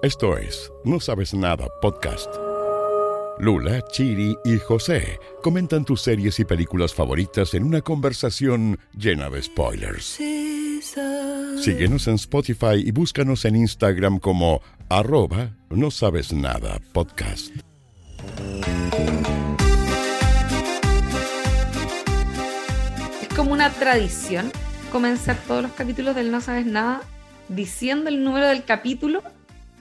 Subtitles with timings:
[0.00, 2.32] Esto es No Sabes Nada Podcast.
[3.40, 9.42] Lula, Chiri y José comentan tus series y películas favoritas en una conversación llena de
[9.42, 10.20] spoilers.
[11.60, 17.52] Síguenos en Spotify y búscanos en Instagram como arroba no sabes nada podcast.
[23.20, 24.52] Es como una tradición
[24.92, 27.00] comenzar todos los capítulos del No Sabes Nada
[27.48, 29.24] diciendo el número del capítulo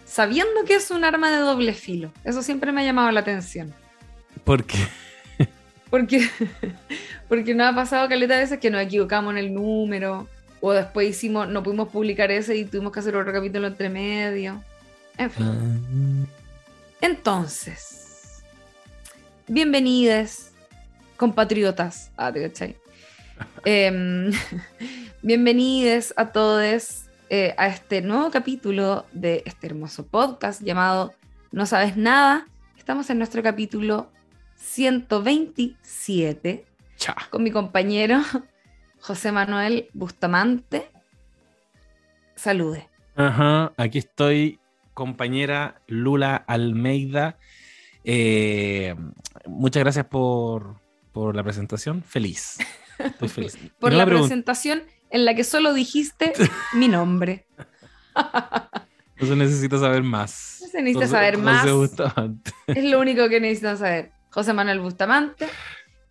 [0.07, 2.11] sabiendo que es un arma de doble filo.
[2.23, 3.73] Eso siempre me ha llamado la atención.
[4.43, 4.77] ¿Por qué?
[5.89, 6.29] Porque,
[7.29, 10.27] porque nos ha pasado caleta de veces que nos equivocamos en el número,
[10.59, 14.61] o después hicimos, no pudimos publicar ese y tuvimos que hacer otro capítulo entre medio.
[15.17, 15.45] En fin.
[15.47, 16.27] Ah,
[16.99, 18.43] Entonces,
[19.47, 20.49] bienvenidos,
[21.15, 22.11] compatriotas.
[22.17, 22.75] Ah, te cachai.
[23.63, 24.31] Em,
[25.21, 31.13] bienvenidos a todos eh, a este nuevo capítulo de este hermoso podcast llamado
[31.51, 32.47] No Sabes Nada.
[32.77, 34.09] Estamos en nuestro capítulo
[34.55, 37.17] 127 cha.
[37.29, 38.21] con mi compañero
[39.01, 40.89] José Manuel Bustamante.
[42.35, 42.87] Salude.
[43.15, 44.61] Ajá, aquí estoy,
[44.93, 47.37] compañera Lula Almeida.
[48.05, 48.95] Eh,
[49.45, 50.79] muchas gracias por,
[51.11, 52.03] por la presentación.
[52.03, 52.59] Feliz.
[52.99, 53.57] Estoy feliz.
[53.79, 56.33] Por No la presentación en la que solo dijiste
[56.73, 57.45] mi nombre.
[59.15, 60.59] Entonces necesito saber más.
[60.61, 61.71] No se necesita José- saber José más.
[61.71, 62.51] Bustamante.
[62.67, 64.11] Es lo único que necesitan saber.
[64.29, 65.47] José Manuel Bustamante,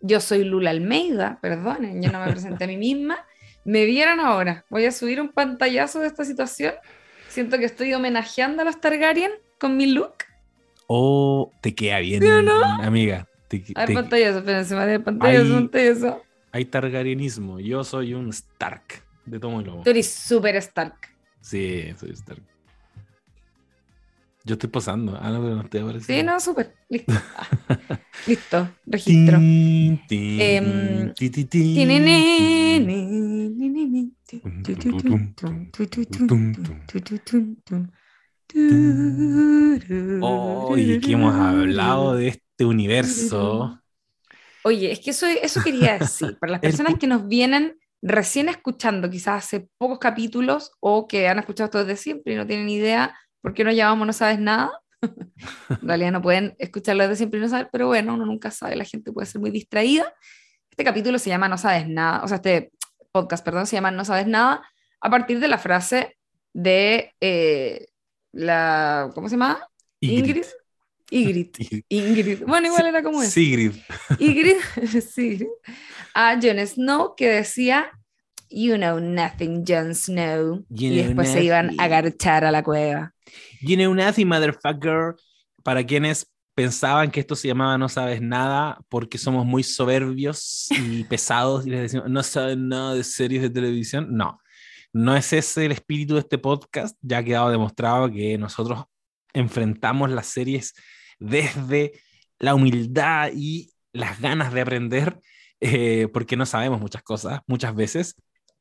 [0.01, 3.17] yo soy Lula Almeida, perdonen, yo no me presenté a mí misma.
[3.63, 6.73] Me vieron ahora, voy a subir un pantallazo de esta situación.
[7.29, 10.13] Siento que estoy homenajeando a los Targaryen con mi look.
[10.87, 12.63] Oh, te queda bien, ¿Sí o no?
[12.81, 13.27] amiga.
[13.47, 15.53] Te- A ver, te- pantallazo, espérense, madre, pantallazo, Ahí.
[15.53, 16.21] pantallazo
[16.57, 17.59] hay targaryenismo.
[17.59, 19.83] Yo soy un Stark de Tomo y Lobo.
[19.83, 20.95] Tú eres súper Stark.
[21.39, 22.41] Sí, soy Stark.
[24.43, 25.17] Yo estoy pasando.
[25.21, 26.17] Ah, no, pero no te aparece.
[26.17, 26.73] Sí, no, súper.
[26.89, 27.13] Listo.
[28.27, 28.69] Listo.
[28.87, 29.37] Registro.
[40.21, 43.79] Hoy que hemos hablado de este universo
[44.67, 49.09] Oye, es que eso, eso quería decir, para las personas que nos vienen recién escuchando,
[49.09, 53.17] quizás hace pocos capítulos, o que han escuchado esto desde siempre y no tienen idea
[53.41, 54.71] por qué nos llamamos No Sabes Nada.
[55.69, 58.75] En realidad no pueden escucharlo desde siempre y no saber, pero bueno, uno nunca sabe,
[58.75, 60.13] la gente puede ser muy distraída.
[60.69, 62.73] Este capítulo se llama No Sabes Nada, o sea, este
[63.13, 64.67] podcast, perdón, se llama No Sabes Nada,
[64.99, 66.17] a partir de la frase
[66.51, 67.87] de eh,
[68.33, 69.65] la, ¿cómo se llama?
[70.01, 70.27] Ingrid.
[70.27, 70.45] Ingrid.
[71.09, 71.85] Ygritte.
[71.89, 72.43] Ingrid.
[72.45, 73.31] Bueno, igual era como es.
[73.31, 73.73] Sigrid.
[74.19, 75.47] Ygritte, sí,
[76.13, 77.91] a Jon Snow que decía,
[78.49, 80.65] You know nothing, Jon Snow.
[80.69, 83.13] You y después se iban a agarchar a la cueva.
[83.61, 85.15] You know nothing, motherfucker.
[85.63, 91.03] Para quienes pensaban que esto se llamaba No Sabes Nada porque somos muy soberbios y
[91.03, 94.07] pesados y les decimos no saben nada de series de televisión.
[94.11, 94.39] No,
[94.93, 96.97] no es ese el espíritu de este podcast.
[97.01, 98.85] Ya ha quedado demostrado que nosotros
[99.33, 100.73] enfrentamos las series
[101.19, 101.93] desde
[102.39, 105.19] la humildad y las ganas de aprender,
[105.59, 108.15] eh, porque no sabemos muchas cosas muchas veces,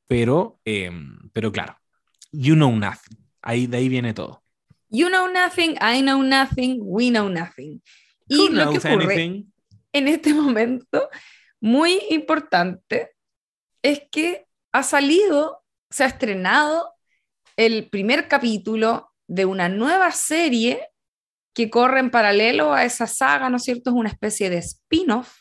[0.06, 0.90] pero, eh,
[1.32, 1.76] pero claro,
[2.32, 3.18] you know nothing.
[3.42, 4.42] Ahí, de ahí viene todo.
[4.88, 7.82] You know nothing, I know nothing, we know nothing.
[8.28, 9.52] Y lo que ocurre anything?
[9.92, 11.08] en este momento,
[11.60, 13.14] muy importante,
[13.82, 16.92] es que ha salido, se ha estrenado
[17.56, 20.88] el primer capítulo de una nueva serie
[21.56, 23.88] que corre en paralelo a esa saga, ¿no es cierto?
[23.88, 25.38] Es una especie de spin-off,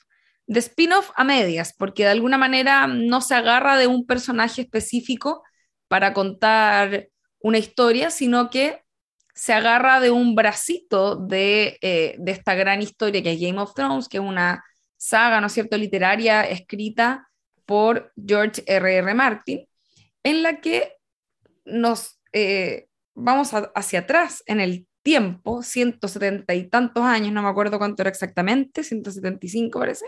[0.48, 5.44] de spin-off a medias, porque de alguna manera no se agarra de un personaje específico
[5.90, 7.10] para contar
[7.40, 8.82] una historia, sino que
[9.34, 13.74] se agarra de un bracito de, eh, de esta gran historia que es Game of
[13.74, 14.64] Thrones, que es una
[14.96, 17.28] saga, ¿no es cierto?, literaria escrita
[17.66, 19.00] por George R.R.
[19.00, 19.14] R.
[19.14, 19.68] Martin,
[20.24, 20.94] en la que
[21.66, 27.78] nos eh, vamos hacia atrás en el tiempo, 170 y tantos años, no me acuerdo
[27.78, 30.08] cuánto era exactamente, 175 parece,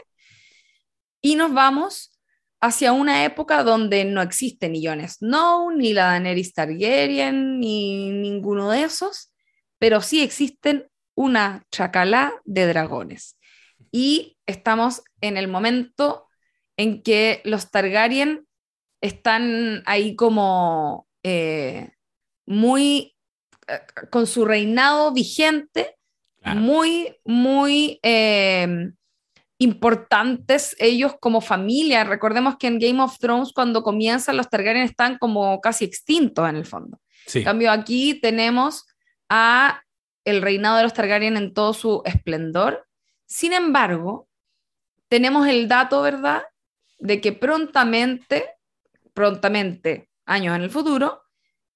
[1.21, 2.19] y nos vamos
[2.59, 8.71] hacia una época donde no existe ni Jon Snow, ni la Daenerys Targaryen, ni ninguno
[8.71, 9.31] de esos,
[9.77, 13.37] pero sí existen una chacalá de dragones.
[13.91, 16.27] Y estamos en el momento
[16.75, 18.47] en que los Targaryen
[19.01, 21.91] están ahí como eh,
[22.47, 23.16] muy
[24.09, 25.95] con su reinado vigente,
[26.41, 26.61] Claro.
[26.61, 28.91] muy, muy eh,
[29.57, 32.03] importantes ellos como familia.
[32.03, 36.55] Recordemos que en Game of Thrones cuando comienzan los Targaryen están como casi extintos en
[36.55, 36.99] el fondo.
[37.25, 37.39] Sí.
[37.39, 38.85] En cambio aquí tenemos
[39.29, 39.81] a
[40.25, 42.87] el reinado de los Targaryen en todo su esplendor.
[43.25, 44.27] Sin embargo,
[45.09, 46.43] tenemos el dato, ¿verdad?,
[46.99, 48.45] de que prontamente,
[49.13, 51.23] prontamente, años en el futuro,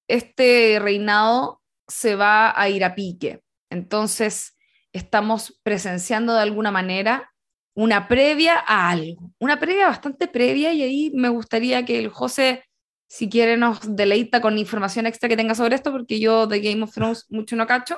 [0.08, 3.42] este reinado se va a ir a pique.
[3.70, 4.56] Entonces,
[4.92, 7.32] estamos presenciando de alguna manera
[7.74, 12.64] una previa a algo, una previa bastante previa y ahí me gustaría que el José,
[13.08, 16.82] si quiere, nos deleita con información extra que tenga sobre esto, porque yo de Game
[16.82, 17.96] of Thrones mucho no cacho,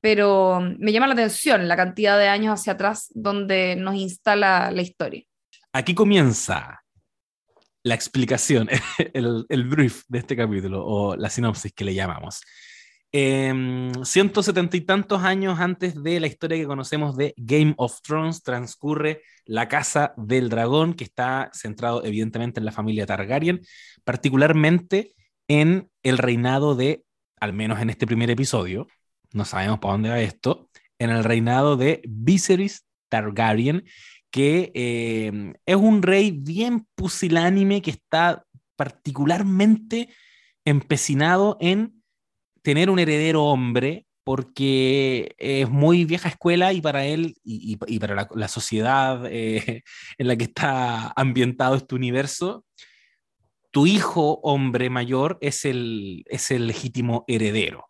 [0.00, 4.82] pero me llama la atención la cantidad de años hacia atrás donde nos instala la
[4.82, 5.24] historia.
[5.72, 6.82] Aquí comienza
[7.82, 8.68] la explicación,
[9.14, 12.42] el, el brief de este capítulo o la sinopsis que le llamamos.
[13.10, 18.42] Eh, 170 y tantos años antes de la historia que conocemos de Game of Thrones,
[18.42, 23.60] transcurre la Casa del Dragón, que está centrado evidentemente en la familia Targaryen,
[24.04, 25.14] particularmente
[25.48, 27.04] en el reinado de,
[27.40, 28.86] al menos en este primer episodio,
[29.32, 30.68] no sabemos para dónde va esto,
[30.98, 33.84] en el reinado de Viserys Targaryen,
[34.30, 38.44] que eh, es un rey bien pusilánime que está
[38.76, 40.10] particularmente
[40.64, 41.97] empecinado en
[42.68, 48.48] tener un heredero hombre porque es muy vieja escuela y para él y, para la,
[48.48, 49.84] sociedad eh,
[50.18, 52.66] en la que está ambientado este universo,
[53.70, 57.86] tu hijo hombre mayor es el, es el legítimo heredero.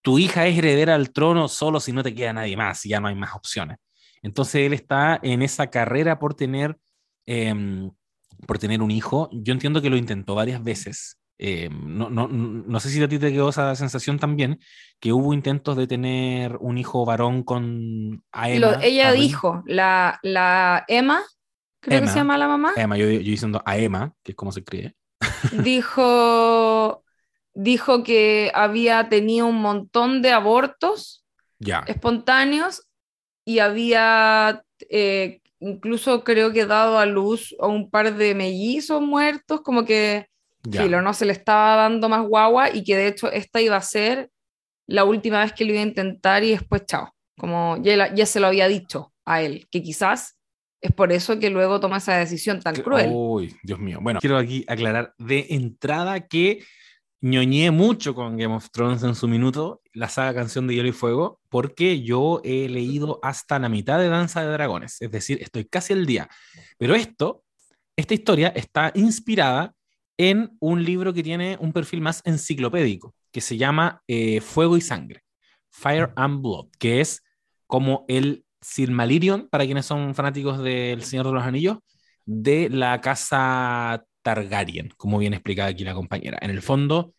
[0.00, 3.00] Tu hija es heredera al trono solo si no te queda nadie más y ya
[3.00, 3.76] no hay más opciones.
[4.22, 6.78] Entonces él está en esa carrera por tener,
[7.26, 7.90] em,
[8.46, 9.28] por tener un hijo.
[9.30, 13.18] Yo entiendo que lo intentó varias veces eh, no, no, no, sé si a ti
[13.18, 14.60] te quedó esa sensación también,
[15.00, 18.78] que hubo intentos de tener un hijo varón con Aema.
[18.82, 21.22] ella dijo, la, la Emma,
[21.80, 22.72] creo que se llama la mamá.
[22.76, 24.94] Emma, yo, yo diciendo a Emma, que es como se cree.
[25.62, 27.02] Dijo,
[27.52, 31.24] dijo que había tenido un montón de abortos
[31.58, 31.84] ya.
[31.86, 32.88] espontáneos
[33.44, 39.62] y había eh, incluso creo que dado a luz a un par de mellizos muertos,
[39.62, 40.28] como que
[40.70, 43.82] Filo, no se le estaba dando más guagua y que de hecho esta iba a
[43.82, 44.30] ser
[44.86, 47.14] la última vez que lo iba a intentar y después chao.
[47.36, 50.38] Como ya, ya se lo había dicho a él, que quizás
[50.80, 53.10] es por eso que luego toma esa decisión tan cruel.
[53.12, 53.98] Uy, Dios mío.
[54.02, 56.62] Bueno, quiero aquí aclarar de entrada que
[57.22, 60.92] ñoñé mucho con Game of Thrones en su minuto, la saga Canción de Hielo y
[60.92, 65.64] Fuego, porque yo he leído hasta la mitad de Danza de Dragones, es decir, estoy
[65.64, 66.28] casi al día.
[66.76, 67.42] Pero esto,
[67.96, 69.73] esta historia está inspirada
[70.16, 74.80] en un libro que tiene un perfil más enciclopédico, que se llama eh, Fuego y
[74.80, 75.22] Sangre,
[75.70, 77.22] Fire and Blood, que es
[77.66, 81.78] como el Silmarillion, para quienes son fanáticos del Señor de los Anillos,
[82.24, 86.38] de la casa Targaryen, como bien explicada aquí la compañera.
[86.40, 87.14] En el fondo,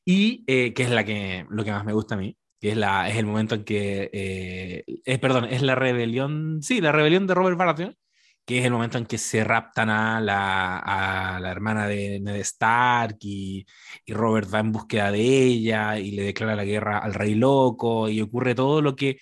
[0.06, 2.78] y eh, que es la que, lo que más me gusta a mí, que es,
[2.78, 7.28] la, es el momento en que, eh, es, perdón, es la rebelión, sí, la rebelión
[7.28, 7.96] de Robert Baratheon,
[8.46, 13.18] que es el momento en que se raptan a la, la hermana de Ned Stark
[13.22, 13.66] y,
[14.06, 18.10] y, Robert va en búsqueda de ella y le declara la guerra al rey loco
[18.10, 19.20] y ocurre todo lo que,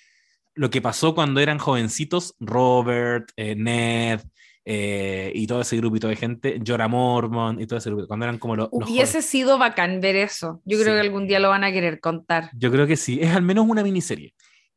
[0.55, 4.21] lo que pasó cuando eran jovencitos Robert, eh, Ned,
[4.65, 8.37] eh, y todo ese grupito de gente, Llora Mormon y todo ese grupo, cuando eran
[8.37, 8.69] como los...
[8.71, 10.61] Hubiese sido bacán ver eso.
[10.65, 12.51] Yo creo que algún día lo van a querer contar.
[12.53, 14.33] Yo creo que sí, es al menos una miniserie.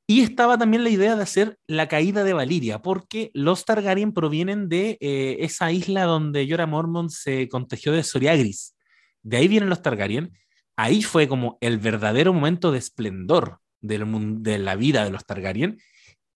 [0.06, 4.68] Y estaba también la idea de hacer la caída de Valiria, porque los Targaryen provienen
[4.68, 8.76] de eh, esa isla donde Llora Mormon se contagió de Soriagris.
[9.22, 10.32] De ahí vienen los Targaryen.
[10.76, 15.78] Ahí fue como el verdadero momento de esplendor del, de la vida de los Targaryen.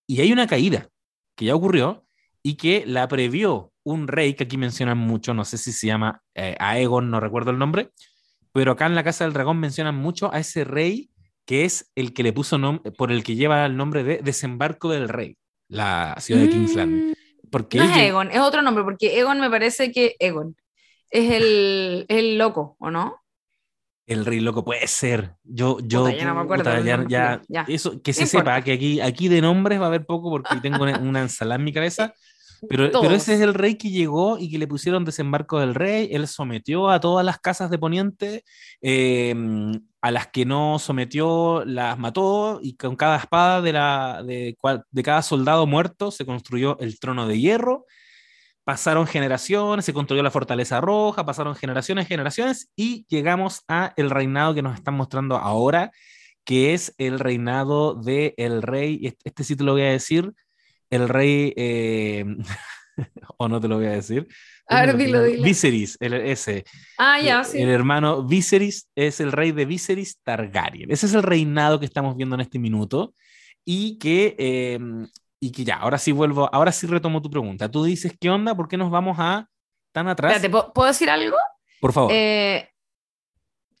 [0.07, 0.89] Y hay una caída
[1.35, 2.06] que ya ocurrió
[2.47, 6.21] y que la previó un rey que aquí mencionan mucho, no sé si se llama
[6.33, 7.91] eh, Aegon, no recuerdo el nombre,
[8.53, 11.09] pero acá en la Casa del Dragón mencionan mucho a ese rey
[11.45, 14.89] que es el que le puso nombre, por el que lleva el nombre de Desembarco
[14.89, 15.35] del Rey,
[15.67, 16.91] la ciudad de Kingsland.
[17.03, 17.13] Mm,
[17.51, 20.55] Porque no es él- Egon, es otro nombre, porque Egon me parece que Egon
[21.09, 23.17] es el, el loco, ¿o no?
[24.05, 25.35] El rey loco puede ser.
[25.43, 27.65] Yo, yo, Puta, ya no me acuerdo puta, ya, ya- ya.
[27.67, 30.83] eso, que se sepa que aquí, aquí de nombres va a haber poco porque tengo
[30.83, 32.13] una ensalada en mi cabeza.
[32.69, 36.09] Pero, ese es el rey que llegó y que le pusieron desembarco del rey.
[36.11, 38.43] Él sometió a todas las casas de Poniente,
[38.81, 39.35] eh,
[40.01, 44.55] a las que no sometió las mató y con cada espada de, la, de,
[44.91, 47.85] de cada soldado muerto se construyó el trono de hierro.
[48.63, 54.53] Pasaron generaciones, se construyó la fortaleza roja, pasaron generaciones, generaciones y llegamos a el reinado
[54.53, 55.91] que nos están mostrando ahora,
[56.43, 60.33] que es el reinado del el rey, este, este sí te lo voy a decir,
[60.89, 62.25] el rey, eh,
[63.37, 64.27] o no te lo voy a decir.
[64.69, 65.43] A ver, dilo, dilo.
[65.43, 66.65] Viserys, el, ese.
[66.97, 67.61] Ah, ya, el, sí.
[67.61, 70.91] el hermano Viserys es el rey de Viserys Targaryen.
[70.91, 73.13] Ese es el reinado que estamos viendo en este minuto
[73.63, 74.79] y que, eh,
[75.39, 77.71] y que ya, ahora sí vuelvo, ahora sí retomo tu pregunta.
[77.71, 78.55] Tú dices, ¿qué onda?
[78.55, 79.47] ¿Por qué nos vamos a
[79.93, 80.33] tan atrás?
[80.33, 81.37] Espérate, ¿puedo- ¿puedo decir algo?
[81.79, 82.11] Por favor.
[82.13, 82.69] Eh,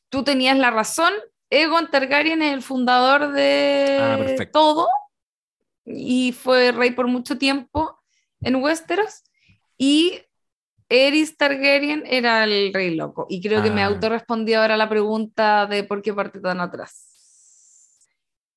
[0.09, 1.11] tú tenías la razón.
[1.49, 4.87] Egon Targaryen es el fundador de Ah, todo
[5.87, 7.99] y fue rey por mucho tiempo
[8.41, 9.23] en Westeros.
[9.77, 10.19] Y
[10.89, 13.25] Eris Targaryen era el rey loco.
[13.29, 13.87] Y creo que me Ah.
[13.87, 17.07] autorrespondí ahora la pregunta de por qué parte tan atrás.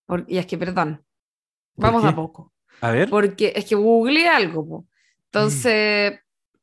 [0.07, 1.05] Por- y es que, perdón,
[1.77, 2.53] ¿Por vamos a poco.
[2.81, 3.09] a ver.
[3.09, 4.67] Porque es que googleé algo.
[4.69, 4.87] po.
[5.27, 6.19] Entonces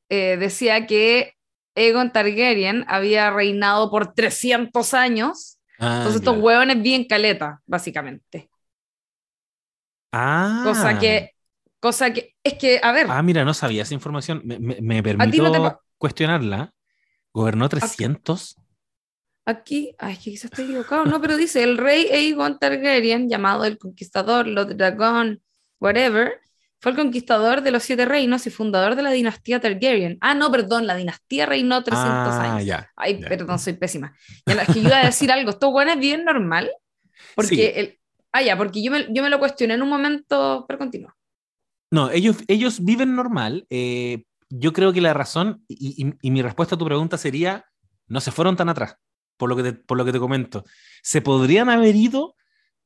[0.10, 1.34] eh, decía que
[1.76, 5.60] Egon Targaryen había reinado por 300 años.
[5.80, 6.46] Ah, Entonces estos claro.
[6.46, 8.50] hueones bien caleta, básicamente.
[10.12, 10.62] Ah.
[10.64, 11.32] Cosa que,
[11.80, 14.42] cosa que, es que, a ver, Ah, mira, no sabía esa información.
[14.46, 16.74] Me, me, permito no te pa- cuestionarla.
[17.34, 18.56] ¿Gobernó 300?
[19.46, 23.64] aquí, ay, es que quizás estoy equivocado, no, pero dice el rey Aegon Targaryen, llamado
[23.66, 25.42] el conquistador, Lord Dragon,
[25.80, 26.40] whatever,
[26.80, 30.18] fue el conquistador de los siete reinos y fundador de la dinastía Targaryen.
[30.22, 32.66] Ah, no, perdón, la dinastía reinó 300 ah, años.
[32.66, 32.90] ya.
[32.96, 33.30] Ay, ya.
[33.30, 34.16] perdón, soy pésima.
[34.46, 36.70] Ya, es que yo iba a decir algo, esto bueno es bien normal,
[37.36, 37.72] porque Sí.
[37.76, 37.97] el,
[38.31, 41.15] ah, ya, porque yo me, yo me lo cuestioné en un momento, pero continúa.
[41.91, 43.65] No, ellos, ellos viven normal.
[43.69, 47.65] eh, yo creo que la razón, y, y- mi respuesta a tu pregunta sería,
[48.07, 48.96] no se fueron tan atrás,
[49.38, 50.63] por lo que te, por lo que te comento.
[51.03, 52.36] Se podrían haber ido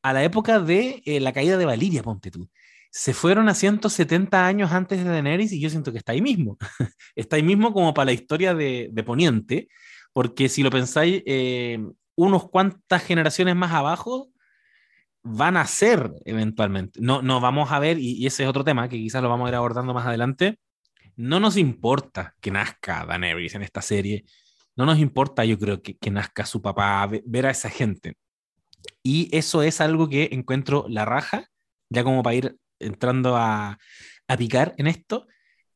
[0.01, 2.49] a la época de eh, la caída de Valiria, ponte tú.
[2.89, 6.57] Se fueron a 170 años antes de Daenerys y yo siento que está ahí mismo.
[7.15, 9.67] está ahí mismo como para la historia de, de Poniente,
[10.13, 11.79] porque si lo pensáis, eh,
[12.15, 14.29] unos cuantas generaciones más abajo
[15.23, 16.99] van a ser eventualmente.
[17.01, 19.49] No, no vamos a ver, y, ese es otro tema que quizás lo vamos a
[19.49, 20.59] ir abordando más adelante.
[21.15, 24.25] No nos importa que nazca Daenerys en esta serie.
[24.75, 28.15] No nos importa, yo creo, que, que nazca su papá, ve- ver a esa gente.
[29.03, 31.45] Y eso es algo que encuentro la raja,
[31.89, 33.77] ya como para ir entrando a,
[34.27, 35.27] a picar en esto.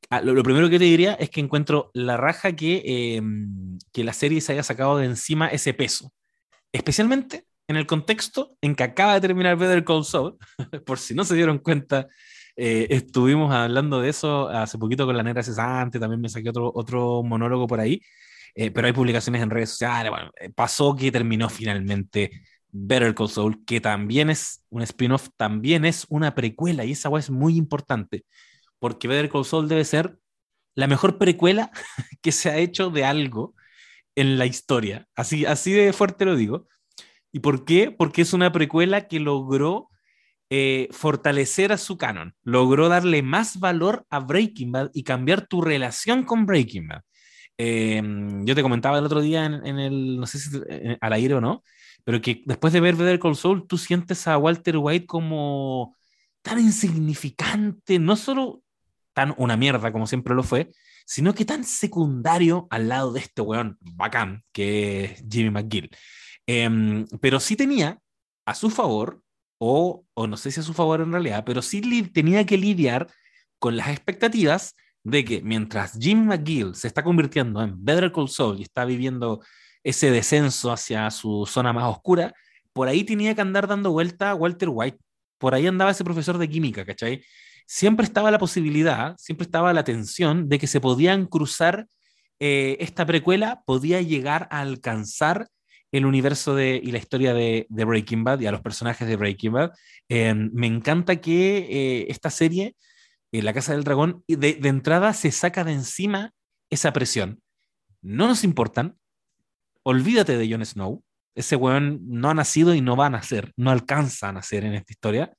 [0.09, 3.21] Ah, Lo, lo primero que te diría es que encuentro la raja que, eh,
[3.93, 6.13] que la serie se haya sacado de encima ese peso.
[6.73, 10.37] Especialmente en el contexto en que acaba de terminar Better Call Saul,
[10.85, 12.07] por si no se dieron cuenta,
[12.55, 16.71] eh, estuvimos hablando de eso hace poquito con la negra cesante, también me saqué otro,
[16.73, 18.01] otro monólogo por ahí,
[18.55, 22.31] eh, pero hay publicaciones en redes sociales, bueno, eh, pasó que terminó finalmente
[22.69, 27.29] Better Call Saul, que también es un spin-off, también es una precuela, y esa es
[27.29, 28.25] muy importante,
[28.79, 30.17] porque Better Call Saul debe ser
[30.75, 31.71] la mejor precuela
[32.21, 33.55] que se ha hecho de algo
[34.15, 36.67] en la historia, así, así de fuerte lo digo.
[37.35, 37.91] ¿Y por qué?
[37.91, 39.89] Porque es una precuela que logró
[40.49, 45.61] eh, fortalecer a su canon, logró darle más valor a Breaking Bad y cambiar tu
[45.61, 47.01] relación con Breaking Bad.
[47.57, 48.01] Eh,
[48.45, 51.33] yo te comentaba el otro día en, en el, no sé si eh, al aire
[51.33, 51.61] o no,
[52.05, 55.93] pero que después de ver Better Call Saul, tú sientes a Walter White como
[56.41, 58.61] tan insignificante, no solo
[59.11, 60.71] tan una mierda como siempre lo fue,
[61.05, 65.89] sino que tan secundario al lado de este weón bacán que es Jimmy McGill.
[66.47, 67.99] Em, pero sí tenía
[68.45, 69.21] a su favor,
[69.57, 71.81] o, o no sé si a su favor en realidad, pero sí
[72.13, 73.07] tenía que lidiar
[73.59, 78.59] con las expectativas de que mientras Jim McGill se está convirtiendo en Better Call Saul
[78.59, 79.41] y está viviendo
[79.83, 82.33] ese descenso hacia su zona más oscura,
[82.73, 84.97] por ahí tenía que andar dando vuelta Walter White.
[85.37, 87.23] Por ahí andaba ese profesor de química, ¿cachai?
[87.67, 91.87] Siempre estaba la posibilidad, siempre estaba la tensión de que se podían cruzar,
[92.39, 95.47] eh, esta precuela podía llegar a alcanzar
[95.91, 99.15] el universo de, y la historia de, de Breaking Bad y a los personajes de
[99.15, 99.71] Breaking Bad.
[100.09, 102.75] Eh, me encanta que eh, esta serie
[103.31, 106.31] en la Casa del Dragón de, de entrada se saca de encima
[106.69, 107.41] esa presión.
[108.01, 108.97] No nos importan,
[109.83, 111.03] olvídate de Jon Snow,
[111.35, 114.73] ese weón no ha nacido y no va a nacer, no alcanza a nacer en
[114.73, 115.33] esta historia.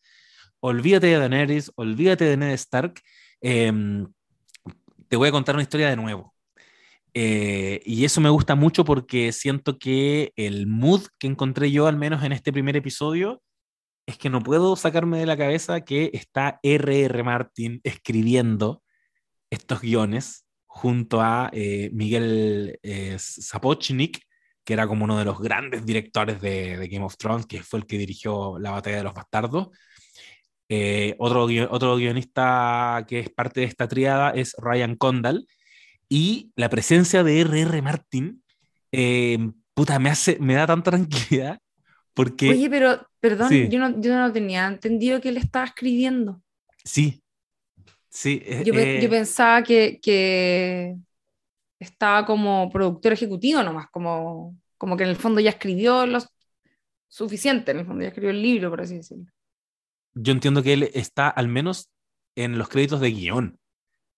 [0.60, 3.00] Olvídate de Daenerys, olvídate de Ned Stark.
[3.40, 4.06] Em,
[5.08, 6.35] te voy a contar una historia de nuevo.
[7.18, 11.96] Eh, y eso me gusta mucho porque siento que el mood que encontré yo, al
[11.96, 13.42] menos en este primer episodio,
[14.04, 17.22] es que no puedo sacarme de la cabeza que está R.R.
[17.22, 18.82] Martin escribiendo
[19.48, 24.20] estos guiones junto a eh, Miguel eh, Sapochnik,
[24.62, 27.86] que era como uno de los grandes directores de, Game of Thrones, que fue el
[27.86, 29.68] que dirigió La Batalla de los Bastardos.
[30.68, 35.46] Eh, otro, otro guionista que es parte de esta triada es Ryan Condal.
[36.08, 37.82] Y la presencia de R.R.
[37.82, 38.42] Martin,
[38.92, 41.58] eh, puta, me, hace, me da tanta tranquilidad.
[42.14, 46.40] Porque, Oye, pero, perdón, yo, no, yo no tenía entendido que él estaba escribiendo.
[46.82, 47.22] Sí,
[48.08, 48.40] sí.
[48.44, 50.96] Eh, yo, yo pensaba que, que,
[51.78, 56.20] estaba como productor ejecutivo nomás, como, como que en el fondo ya escribió lo
[57.08, 59.26] suficiente, en el fondo ya escribió el libro, por así decirlo.
[60.14, 61.90] Yo entiendo que él está al menos
[62.34, 63.58] en los créditos de guion.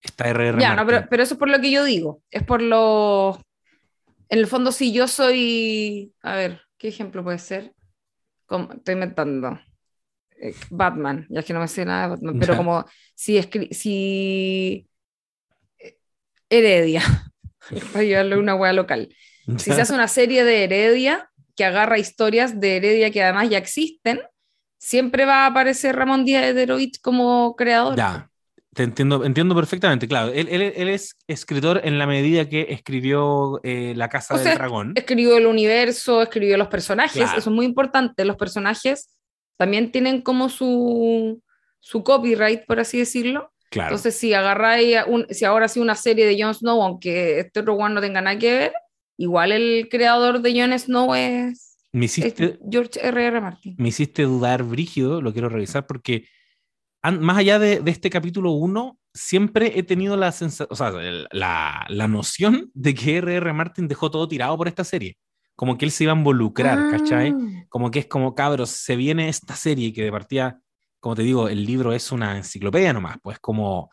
[0.00, 0.61] Está RR.
[0.61, 2.23] Ya, no, pero, pero eso es por lo que yo digo.
[2.31, 3.40] Es por lo.
[4.28, 6.12] En el fondo, si yo soy.
[6.23, 7.73] A ver, ¿qué ejemplo puede ser?
[8.47, 9.59] Como, estoy inventando.
[10.40, 14.87] Eh, Batman, ya que no me sé nada de Batman, pero como si, si
[15.78, 15.99] eh,
[16.49, 17.02] Heredia
[17.93, 19.09] para llevarle una hueá local.
[19.57, 23.59] Si se hace una serie de Heredia que agarra historias de Heredia que además ya
[23.59, 24.21] existen,
[24.78, 27.97] siempre va a aparecer Ramón Díaz de Heroic como creador.
[27.97, 28.27] Ya,
[28.78, 30.30] te entiendo, entiendo perfectamente, claro.
[30.32, 34.92] Él, él, él es escritor en la medida que escribió eh, La Casa del Dragón.
[34.94, 38.25] Escribió el universo, escribió los personajes, eso es muy importante.
[38.25, 39.11] Los personajes
[39.56, 41.42] también tienen como su,
[41.80, 43.52] su copyright, por así decirlo.
[43.73, 47.75] Entonces, si agarráis, un, si ahora sí una serie de Jon Snow, aunque este otro
[47.75, 48.73] one no tenga nada que ver,
[49.17, 53.26] igual el creador de Jon Snow es, me hiciste, George R.R.
[53.26, 53.41] R.
[53.41, 53.75] Martin.
[53.76, 56.28] Me hiciste dudar, Brígido, lo quiero revisar, porque
[57.02, 60.91] más allá de, de, este capítulo 1, siempre he tenido la, o sea,
[61.32, 63.52] la, la, noción de que R.R.
[63.52, 65.17] Martin dejó todo tirado por esta serie.
[65.56, 66.89] Como que él se iba a involucrar, ah.
[66.91, 67.34] ¿cachai?
[67.69, 70.61] Como que es como, cabros, se viene esta serie que de partida
[71.00, 73.91] como te digo, el libro es una enciclopedia nomás, pues como,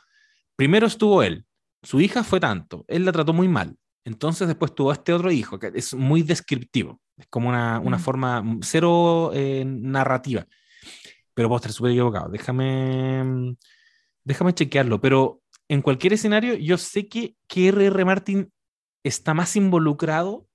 [0.56, 1.46] primero estuvo él,
[1.84, 5.60] su hija fue tanto, él la trató muy mal, entonces después tuvo este otro hijo,
[5.60, 8.02] que es muy descriptivo, es como una, una mm.
[8.02, 10.46] forma cero eh, narrativa,
[11.36, 13.56] pero puedo estar súper equivocado, déjame,
[14.24, 18.06] déjame chequearlo, pero en cualquier escenario yo sé que, que R.R.
[18.06, 18.52] Martin
[19.04, 20.48] está más involucrado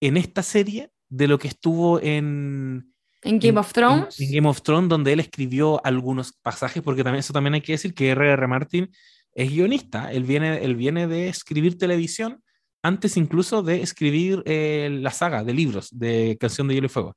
[0.00, 4.20] en esta serie de lo que estuvo en, en Game of Thrones.
[4.20, 7.72] En, Game of Thrones, donde él escribió algunos pasajes, porque también eso también hay que
[7.72, 8.46] decir que R.R.
[8.46, 8.90] Martin
[9.32, 10.12] es guionista.
[10.12, 12.42] Él viene, él viene de escribir televisión
[12.82, 17.16] antes incluso de escribir eh, la saga de libros de Canción de Hielo y Fuego.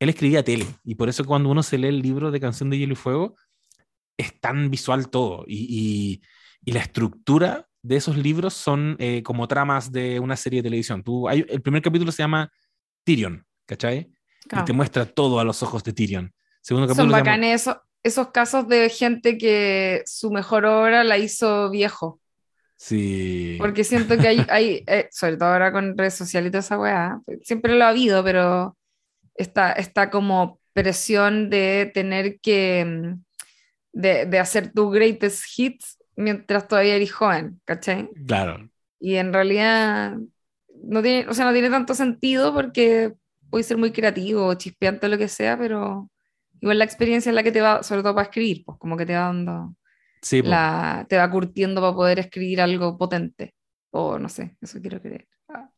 [0.00, 2.78] Él escribía tele y por eso cuando uno se lee el libro de Canción de
[2.78, 3.36] Hielo y Fuego
[4.16, 6.20] es tan visual todo y,
[6.64, 11.02] y, la estructura de esos libros son eh, como tramas de una serie de televisión.
[11.02, 12.50] Tú, hay, el primer capítulo se llama
[13.04, 14.10] Tyrion, ¿cachai?
[14.50, 16.32] y te muestra todo a los ojos de Tyrion.
[16.60, 17.68] Segundo Son bacanes
[18.02, 22.20] esos casos de gente que su mejor obra la hizo viejo.
[22.76, 23.56] Sí.
[23.58, 26.78] Porque siento que hay, hay eh, sobre todo ahora con redes sociales y toda esa
[26.78, 28.76] weá, siempre lo ha habido, pero
[29.40, 33.22] está, está como presión de tener que, mm,
[33.92, 38.08] de, de hacer tus greatest hits mientras todavía eres joven, ¿cachai?
[38.26, 38.70] Claro.
[39.00, 40.16] Y en realidad
[40.82, 43.14] no tiene, o sea, no tiene tanto sentido porque
[43.48, 46.10] puede ser muy creativo, chispeante, lo que sea, pero
[46.60, 49.06] igual la experiencia es la que te va, sobre todo para escribir, pues como que
[49.06, 49.74] te va dando,
[50.22, 53.54] sí, la, te va curtiendo para poder escribir algo potente,
[53.90, 55.26] o no sé, eso quiero creer.
[55.48, 55.68] Ah.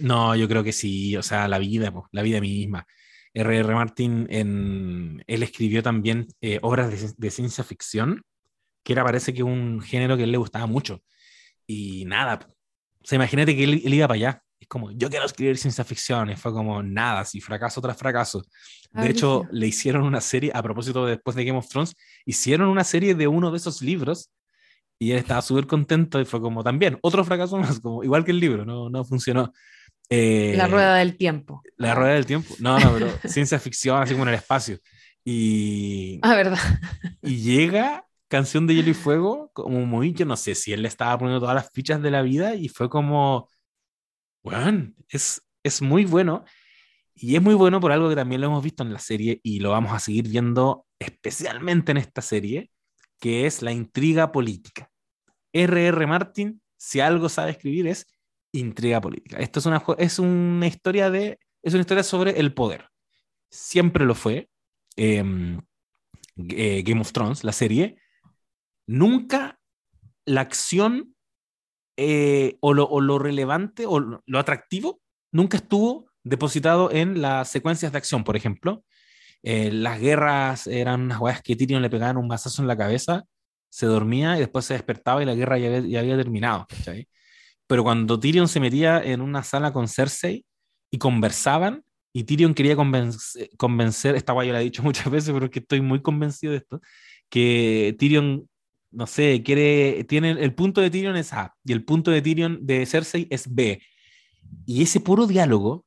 [0.00, 2.86] No, yo creo que sí, o sea, la vida, pues, la vida misma.
[3.34, 3.74] R.R.
[3.74, 8.22] Martin, en, él escribió también eh, obras de, ciencia ficción,
[8.82, 11.02] que era parece que un género que a él le gustaba mucho.
[11.66, 15.26] Y nada, o sea, imagínate que él, él iba para allá, es como, yo quiero
[15.26, 18.42] escribir ciencia ficción, y fue como nada, así fracaso tras fracaso.
[18.92, 21.94] De hecho, le hicieron una serie, a propósito de después de Game of Thrones,
[22.24, 24.30] hicieron una serie de uno de esos libros
[24.98, 28.30] y él estaba súper contento y fue como también, otro fracaso más, como igual que
[28.30, 29.52] el libro, no, no funcionó.
[30.10, 31.62] Eh, la rueda del tiempo.
[31.76, 32.54] La rueda del tiempo.
[32.58, 34.78] No, no, pero ciencia ficción, así como en el espacio.
[35.24, 36.20] Y.
[36.22, 36.58] Ah, verdad.
[37.22, 40.88] Y llega Canción de Hielo y Fuego, como muy, yo no sé si él le
[40.88, 43.48] estaba poniendo todas las fichas de la vida y fue como,
[44.42, 46.44] bueno, es, es muy bueno.
[47.14, 49.60] Y es muy bueno por algo que también lo hemos visto en la serie y
[49.60, 52.72] lo vamos a seguir viendo especialmente en esta serie,
[53.20, 54.90] que es la intriga política.
[55.52, 56.06] R.R.
[56.08, 58.08] Martin, si algo sabe escribir, es
[58.54, 59.38] intriga política.
[59.38, 62.88] Esto es una, es una historia de es una historia sobre el poder.
[63.50, 64.48] Siempre lo fue.
[64.96, 65.60] Em,
[66.36, 67.96] eh, Game of Thrones, la serie.
[68.86, 69.58] Nunca
[70.26, 71.14] la acción
[71.96, 75.00] eh, o, lo, relevante o lo, atractivo
[75.32, 78.84] nunca estuvo depositado en las secuencias de acción, por ejemplo.
[79.42, 83.24] Eh, las guerras eran unas weas que Tyrion le pegaban un mazazo en la cabeza,
[83.70, 86.66] se dormía y después se despertaba y la guerra ya había, ya había terminado.
[87.66, 90.44] Pero cuando Tyrion se metía en una sala con Cersei
[90.90, 95.32] y conversaban, y Tyrion quería convencer, convencer esta guay yo la he dicho muchas veces,
[95.32, 96.80] pero es que estoy muy convencido de esto,
[97.28, 98.48] que Tyrion,
[98.90, 102.58] no sé, quiere, tiene, el punto de Tyrion es A, y el punto de Tyrion
[102.64, 103.82] de Cersei es B.
[104.66, 105.84] Y ese puro diálogo,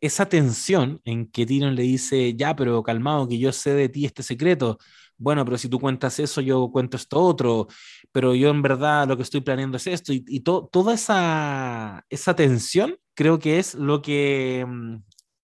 [0.00, 4.04] esa tensión en que Tyrion le dice, ya, pero calmado, que yo sé de ti
[4.04, 4.78] este secreto,
[5.20, 7.68] bueno, pero si tú cuentas eso, yo cuento esto otro,
[8.10, 12.34] pero yo en verdad lo que estoy planeando es esto, y, y toda esa, esa
[12.34, 14.96] tensión creo que es lo que mm,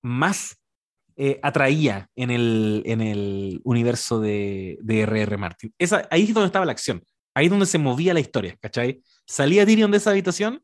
[0.03, 0.57] más
[1.17, 5.37] eh, atraía en el, en el universo de, de R.R.
[5.37, 5.75] Martin.
[5.79, 7.03] Esa, ahí es donde estaba la acción,
[7.35, 9.03] ahí es donde se movía la historia, ¿cachai?
[9.27, 10.63] Salía Tyrion de esa habitación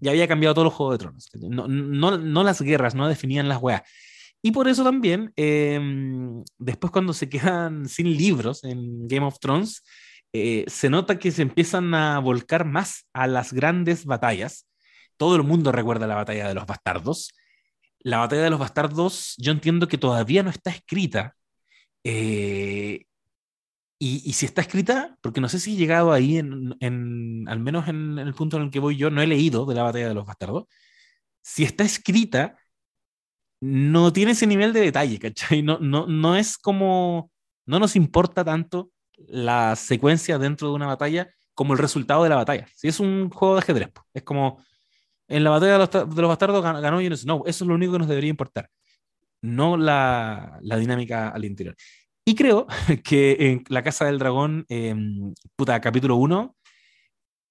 [0.00, 1.30] y había cambiado todos los Juegos de Tronos.
[1.34, 3.82] No, no, no las guerras, no definían las weas.
[4.42, 9.82] Y por eso también, em, después cuando se quedan sin libros en Game of Thrones,
[10.32, 14.66] eh, se nota que se empiezan a volcar más a las grandes batallas.
[15.16, 17.32] Todo el mundo recuerda la batalla de los bastardos.
[18.00, 21.36] La batalla de los bastardos, yo entiendo que todavía no está escrita.
[22.04, 23.06] Eh,
[24.04, 28.18] y, si está escrita, porque no sé si he llegado ahí, en, al menos en,
[28.18, 30.26] el punto en el que voy yo, no he leído de la batalla de los
[30.26, 30.64] bastardos.
[31.42, 32.56] Si está escrita,
[33.62, 35.62] no tiene ese nivel de detalle, ¿cachai?
[35.62, 37.30] No, no, no es como,
[37.64, 38.90] no nos importa tanto
[39.28, 42.66] la secuencia dentro de una batalla como el resultado de la batalla.
[42.74, 44.60] Si es un juego de ajedrez, es como
[45.28, 47.92] en la batalla de los, de los bastardos ganó Jon Snow, eso es lo único
[47.92, 48.68] que nos debería importar,
[49.42, 51.76] no la, la dinámica al interior.
[52.24, 52.66] Y creo
[53.04, 54.66] que en La Casa del Dragón,
[55.54, 56.56] puta, capítulo 1,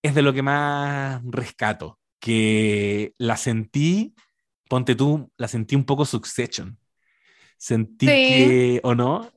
[0.03, 4.13] es de lo que más rescato, que la sentí
[4.71, 6.79] ponte tú, la sentí un poco Succession.
[7.57, 9.29] Sentí que, ¿o no?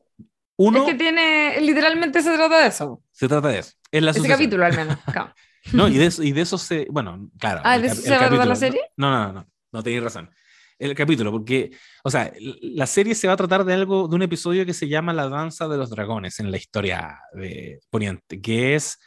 [0.56, 3.02] Uno, es que tiene, literalmente se trata de eso.
[3.10, 3.72] Se trata de eso.
[3.90, 4.96] Es la Ese capítulo al menos.
[5.72, 7.62] no, y de, eso, y de eso se, bueno, claro.
[7.64, 8.80] Ah, ¿de eso se va a tratar la serie?
[8.96, 10.30] No, no, no, no, no tenéis razón.
[10.78, 11.72] El capítulo, porque,
[12.04, 14.86] o sea, la serie se va a tratar de algo, de un episodio que se
[14.86, 19.00] llama La Danza de los Dragones en la historia de Poniente, que es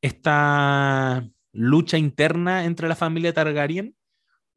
[0.00, 3.96] esta lucha interna entre la familia Targaryen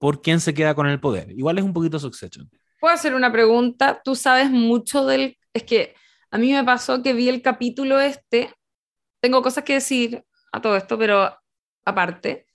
[0.06, 1.32] por quién se queda con el poder.
[1.32, 2.48] Igual es un poquito Succession.
[2.80, 4.04] Puedo hacer una pregunta.
[4.04, 5.36] Tú sabes mucho del...
[5.52, 5.96] Es que
[6.30, 8.54] a mí me pasó que vi el capítulo este.
[9.20, 11.36] Tengo cosas que decir a todo esto, pero
[11.86, 12.46] aparte.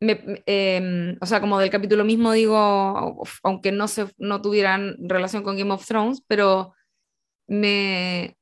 [0.00, 5.56] Em, o sea, como del capítulo mismo digo, aunque no, se, no tuvieran relación con
[5.56, 6.74] Game of Thrones, pero
[7.46, 8.36] me,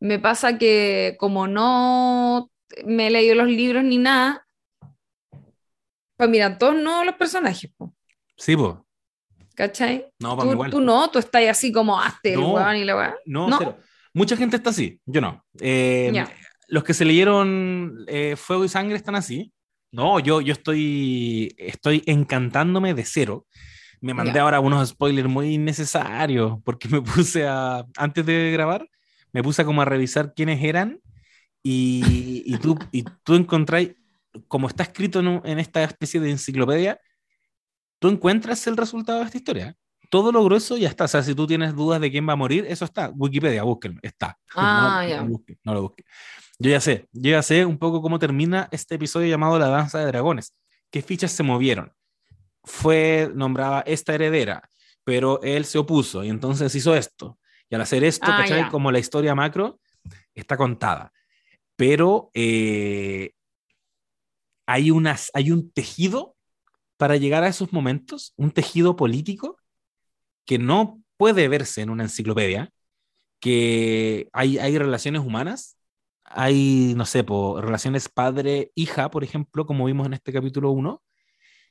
[0.00, 2.50] me pasa que como no
[2.86, 4.46] me he leído los libros ni nada,
[6.16, 7.70] pues mira, todos no los personajes.
[8.36, 8.74] Sí, pues.
[9.54, 10.06] ¿Cachai?
[10.18, 10.70] No, para tú, igual.
[10.70, 13.14] Tú no, tú estás así como hasta el no, y la weón.
[13.24, 13.78] No, no.
[14.12, 15.44] Mucha gente está así, yo no.
[15.60, 16.24] Eh,
[16.68, 19.52] los que se leyeron eh, Fuego y Sangre están así.
[19.92, 23.46] No, yo, yo estoy, estoy encantándome de cero.
[24.00, 28.88] Me mandé ahora unos spoilers muy innecesarios porque me puse a, antes de grabar,
[29.32, 31.00] me puse como a revisar quiénes eran
[31.62, 33.94] y, y tú, y tú encontráis,
[34.48, 37.00] como está escrito en, en esta especie de enciclopedia,
[38.06, 39.76] tú encuentras el resultado de esta historia.
[40.10, 41.04] Todo lo grueso ya está.
[41.04, 43.10] O sea, si tú tienes dudas de quién va a morir, eso está.
[43.12, 44.38] Wikipedia, búsquenlo, está.
[44.54, 45.22] Ah, no, ya.
[45.64, 46.06] no, lo busquen.
[46.60, 49.98] Yo ya sé, yo ya sé un poco cómo termina este episodio llamado La Danza
[49.98, 50.54] de Dragones.
[50.90, 51.92] ¿Qué fichas se movieron?
[52.62, 54.70] Fue nombrada esta heredera,
[55.02, 57.40] pero él se opuso y entonces hizo esto.
[57.68, 58.68] Y al hacer esto, Ah, ¿cachai?
[58.70, 59.80] Como la historia macro
[60.32, 61.12] está contada.
[61.74, 63.32] Pero eh,
[64.64, 66.35] hay, unas, hay un tejido
[66.96, 69.58] para llegar a esos momentos, un tejido político
[70.46, 72.70] que no puede verse en una enciclopedia,
[73.40, 75.76] que hay, hay relaciones humanas,
[76.24, 81.02] hay, no sé, po, relaciones padre-hija, por ejemplo, como vimos en este capítulo 1,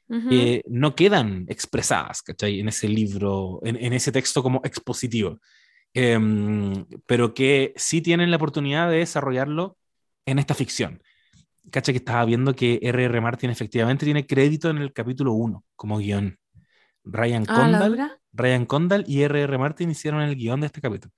[0.08, 0.30] Ujú.
[0.30, 2.60] que no quedan expresadas, ¿cachai?
[2.60, 5.40] En ese libro, en, en ese texto como expositivo,
[5.98, 9.78] Em, pero que sí tienen la oportunidad de desarrollarlo
[10.26, 11.02] en esta ficción.
[11.72, 13.22] Cacha que estaba viendo que R.R.
[13.22, 16.38] Martin efectivamente tiene crédito en el capítulo 1 como guion.
[17.04, 18.18] Ryan Ah, ¿la Condal?
[18.34, 19.58] Ryan Condal y R.R.
[19.58, 21.14] Martin hicieron el guion de este capítulo.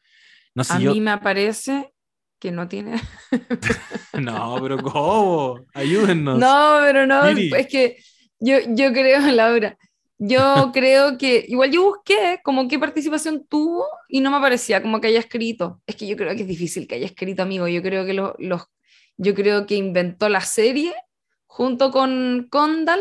[0.53, 1.93] No sé A yo, mí me aparece
[2.39, 3.01] que no tiene.
[4.13, 5.59] no, pero ¿cómo?
[5.73, 6.39] Ayúdennos.
[6.39, 7.97] No, pero no, es que
[8.39, 9.77] yo, yo creo, Laura,
[10.17, 14.99] yo creo que, igual yo busqué como qué participación tuvo y no me parecía como
[15.01, 15.81] que haya escrito.
[15.85, 17.67] Es que yo creo que es difícil que haya escrito, amigo.
[17.67, 18.63] Yo creo que los, los
[19.17, 20.93] yo creo que inventó la serie
[21.45, 22.99] junto con Condal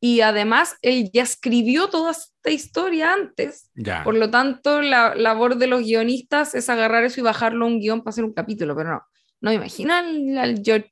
[0.00, 3.70] y además él ya escribió toda esta historia antes.
[4.02, 7.80] Por lo tanto, la labor de los guionistas es agarrar eso y bajarlo a un
[7.80, 9.02] guion para hacer un capítulo, pero no,
[9.42, 10.90] no me imagino al, George.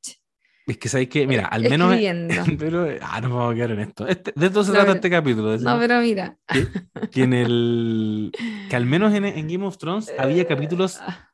[0.66, 1.96] Es que sabéis que, mira, al menos.
[2.58, 4.06] pero, ah, no vamos a quedar en esto.
[4.06, 5.56] Este, de esto se trata este capítulo.
[5.56, 6.36] No, pero mira.
[7.10, 8.30] Que, en el.
[8.68, 11.28] Que al menos en, en Game of Thrones había capítulos ah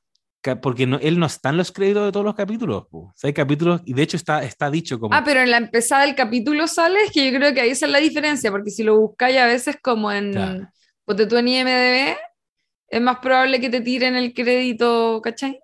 [0.61, 2.85] porque no, él no está en los créditos de todos los capítulos.
[2.91, 5.15] O sea, hay capítulos, y de hecho está, está dicho como...
[5.15, 7.87] Ah, pero en la empezada del capítulo sale, es que yo creo que ahí esa
[7.87, 10.69] es la diferencia, porque si lo buscáis a veces como en...
[11.05, 12.17] Porque tú en IMDB,
[12.89, 15.61] es más probable que te tiren el crédito, ¿cachai?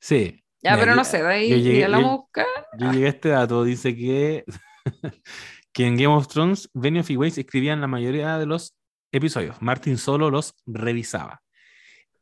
[0.00, 0.42] Sí.
[0.62, 2.46] Ya, pero no sé, de ahí ya la buscar.
[2.78, 4.44] Yo llegué a este dato, dice que,
[5.72, 8.76] que en Game of Thrones, Benioff y Weiss escribían la mayoría de los
[9.10, 9.60] episodios.
[9.60, 11.42] Martin solo los revisaba.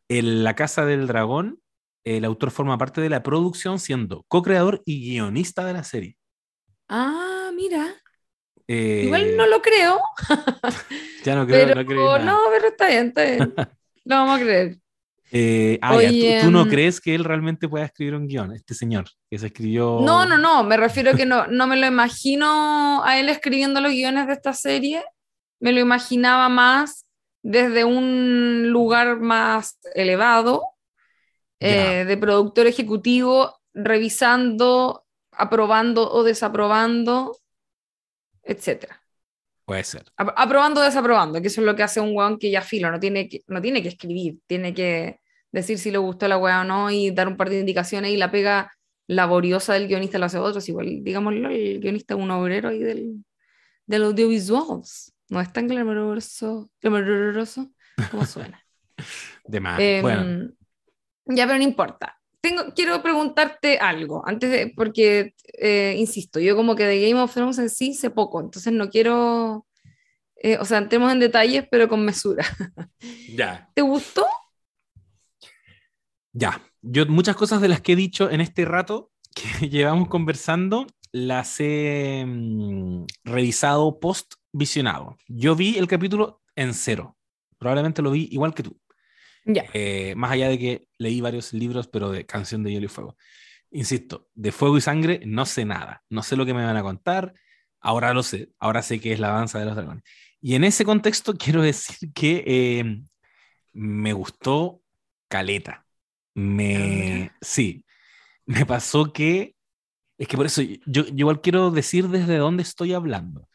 [0.09, 1.60] En La Casa del Dragón,
[2.04, 6.16] el autor forma parte de la producción siendo co-creador y guionista de la serie.
[6.88, 7.94] Ah, mira.
[8.66, 10.00] Igual no lo creo.
[11.24, 13.54] ya no creo, pero, no No, pero está bien, está bien.
[14.04, 14.78] lo vamos a creer.
[15.32, 15.96] Eh, ah,
[16.42, 19.46] ¿tú, no em, crees que él realmente pueda escribir un guion, este señor que se
[19.46, 20.00] escribió?
[20.02, 23.80] No, no, no, me refiero a que no, no me lo imagino a él escribiendo
[23.80, 25.04] los guiones de esta serie,
[25.60, 27.06] me lo imaginaba más
[27.42, 30.64] desde un lugar más elevado,
[31.61, 37.38] eh, de productor ejecutivo revisando, aprobando o desaprobando,
[38.42, 39.03] etcétera.
[39.64, 40.05] Puede ser.
[40.16, 42.99] aprobando o desaprobando, que eso es lo que hace un weón que ya filo, no
[42.99, 45.20] tiene que, no tiene que escribir, tiene que
[45.53, 48.16] decir si le gustó la weá o no y dar un par de indicaciones y
[48.16, 48.73] la pega
[49.07, 50.61] laboriosa del guionista lo hace otro.
[50.66, 53.25] Igual, digámoslo, el guionista es un obrero ahí del,
[53.87, 54.83] del audiovisual.
[55.29, 57.70] No es tan glamoroso, glamoroso
[58.11, 58.64] como suena.
[59.44, 59.79] De más.
[59.81, 60.51] Em, bueno.
[61.30, 62.16] Ya, pero no importa.
[62.40, 67.34] Tengo, quiero preguntarte algo, antes de, porque, eh, insisto, yo como que de Game of
[67.34, 69.66] Thrones en sí sé poco, entonces no quiero,
[70.36, 72.44] eh, o sea, entremos en detalles, pero con mesura.
[73.36, 73.70] Ya.
[73.74, 74.26] ¿Te gustó?
[76.32, 80.86] Ya, yo muchas cosas de las que he dicho en este rato que llevamos conversando,
[81.12, 85.16] las he mm, revisado post visionado.
[85.28, 87.16] Yo vi el capítulo en cero,
[87.58, 88.80] probablemente lo vi igual que tú.
[89.72, 93.16] Eh, más allá de que leí varios libros, pero de Canción de Hielo y Fuego.
[93.70, 96.02] Insisto, de Fuego y Sangre no sé nada.
[96.08, 97.34] No sé lo que me van a contar.
[97.80, 98.50] Ahora lo sé.
[98.58, 100.02] Ahora sé que es la danza de los dragones.
[100.40, 103.02] Y en ese contexto quiero decir que eh,
[103.72, 104.82] me gustó
[105.28, 105.86] Caleta.
[106.34, 107.32] Me.
[107.40, 107.84] Sí.
[108.46, 109.56] Me pasó que.
[110.18, 113.48] Es que por eso yo, yo igual quiero decir desde dónde estoy hablando.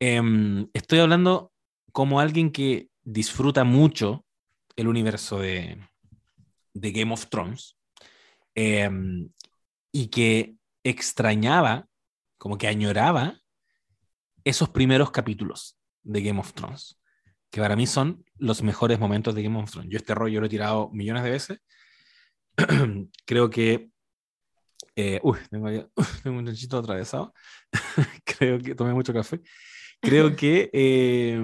[0.00, 1.52] Em, estoy hablando
[1.92, 4.25] como alguien que disfruta mucho
[4.76, 5.80] el universo de,
[6.74, 7.76] de Game of Thrones
[8.54, 9.30] em,
[9.90, 11.88] y que extrañaba,
[12.38, 13.40] como que añoraba
[14.44, 17.00] esos primeros capítulos de Game of Thrones,
[17.50, 19.90] que para mí son los mejores momentos de Game of Thrones.
[19.90, 21.58] Yo este rollo lo he tirado millones de veces.
[23.26, 23.90] Creo que...
[24.94, 25.68] Eh, uy, tengo,
[26.24, 27.34] un chanchito atravesado.
[28.24, 29.40] Creo que tomé mucho café
[30.00, 31.42] creo que eh,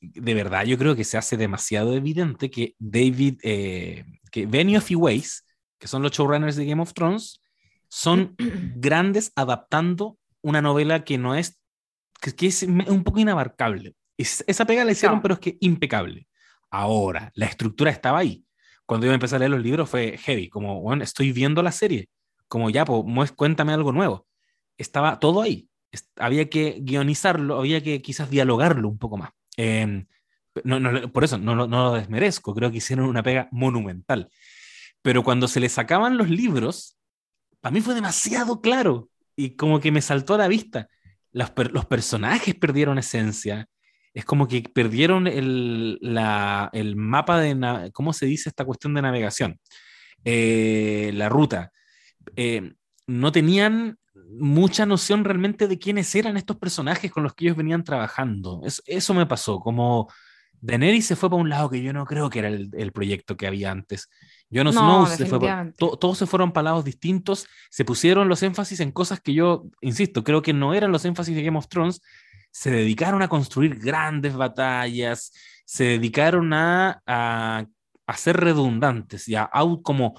[0.00, 4.94] de verdad yo creo que se hace demasiado evidente que David, eh, que Benioff y
[4.94, 5.44] Weiss,
[5.78, 7.40] que son los showrunners de Game of Thrones,
[7.88, 8.34] son
[8.76, 11.58] grandes adaptando una novela que no es,
[12.20, 13.94] que, es un poco inabarcable.
[14.16, 16.28] esa pega la hicieron, pero es que impecable.
[16.70, 18.44] Ahora, la estructura estaba ahí.
[18.84, 22.08] Cuando yo empecé a leer los libros fue heavy, como, bueno, estoy viendo la serie,
[22.46, 24.26] como ya, pues, cuéntame algo nuevo.
[24.76, 25.67] Estaba todo ahí
[26.16, 29.30] había que guionizarlo, había que quizás dialogarlo un poco más.
[29.56, 30.06] Em,
[30.64, 34.28] no, por eso no, no, lo desmerezco, creo que hicieron una pega monumental.
[35.02, 36.96] Pero cuando se le sacaban los libros,
[37.60, 40.88] para mí fue demasiado claro y como que me saltó a la vista.
[41.32, 43.68] Los, los personajes perdieron esencia,
[44.14, 49.02] es como que perdieron el, la, el mapa de, ¿cómo se dice esta cuestión de
[49.02, 49.60] navegación?
[50.24, 51.70] Eh, la ruta.
[52.34, 52.72] Eh,
[53.06, 53.98] no tenían
[54.28, 58.62] mucha noción realmente de quiénes eran estos personajes con los que ellos venían trabajando.
[58.86, 60.08] Eso, me pasó, como
[60.60, 63.46] Daenerys se fue para un lado que yo no creo que era el, proyecto que
[63.46, 64.08] había antes.
[64.50, 65.38] Yo no, no se fue
[65.76, 70.24] todos se fueron para lados distintos, se pusieron los énfasis en cosas que yo, insisto,
[70.24, 72.00] creo que no eran los énfasis de Game of Thrones,
[72.50, 75.32] se dedicaron a construir grandes batallas,
[75.64, 77.66] se dedicaron a, a,
[78.16, 79.50] ser redundantes y a,
[79.82, 80.18] como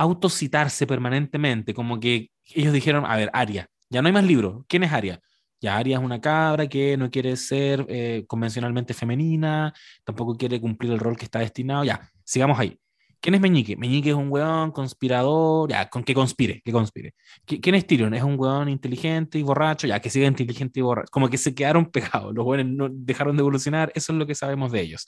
[0.00, 4.82] autocitarse permanentemente, como que ellos dijeron, a ver, Aria, ya no hay más libros, ¿quién
[4.82, 5.20] es Aria?
[5.60, 10.92] Ya Aria es una cabra que no quiere ser eh, convencionalmente femenina, tampoco quiere cumplir
[10.92, 12.78] el rol que está destinado, ya, sigamos ahí.
[13.20, 13.76] ¿Quién es Meñique?
[13.76, 17.12] Meñique es un weón conspirador, ya, con que conspire, que conspire.
[17.44, 18.14] ¿Quién es Tyrion?
[18.14, 21.10] Es un weón inteligente y borracho, ya, que siga inteligente y borracho.
[21.12, 24.34] Como que se quedaron pegados, los weones no dejaron de evolucionar, eso es lo que
[24.34, 25.06] sabemos de ellos.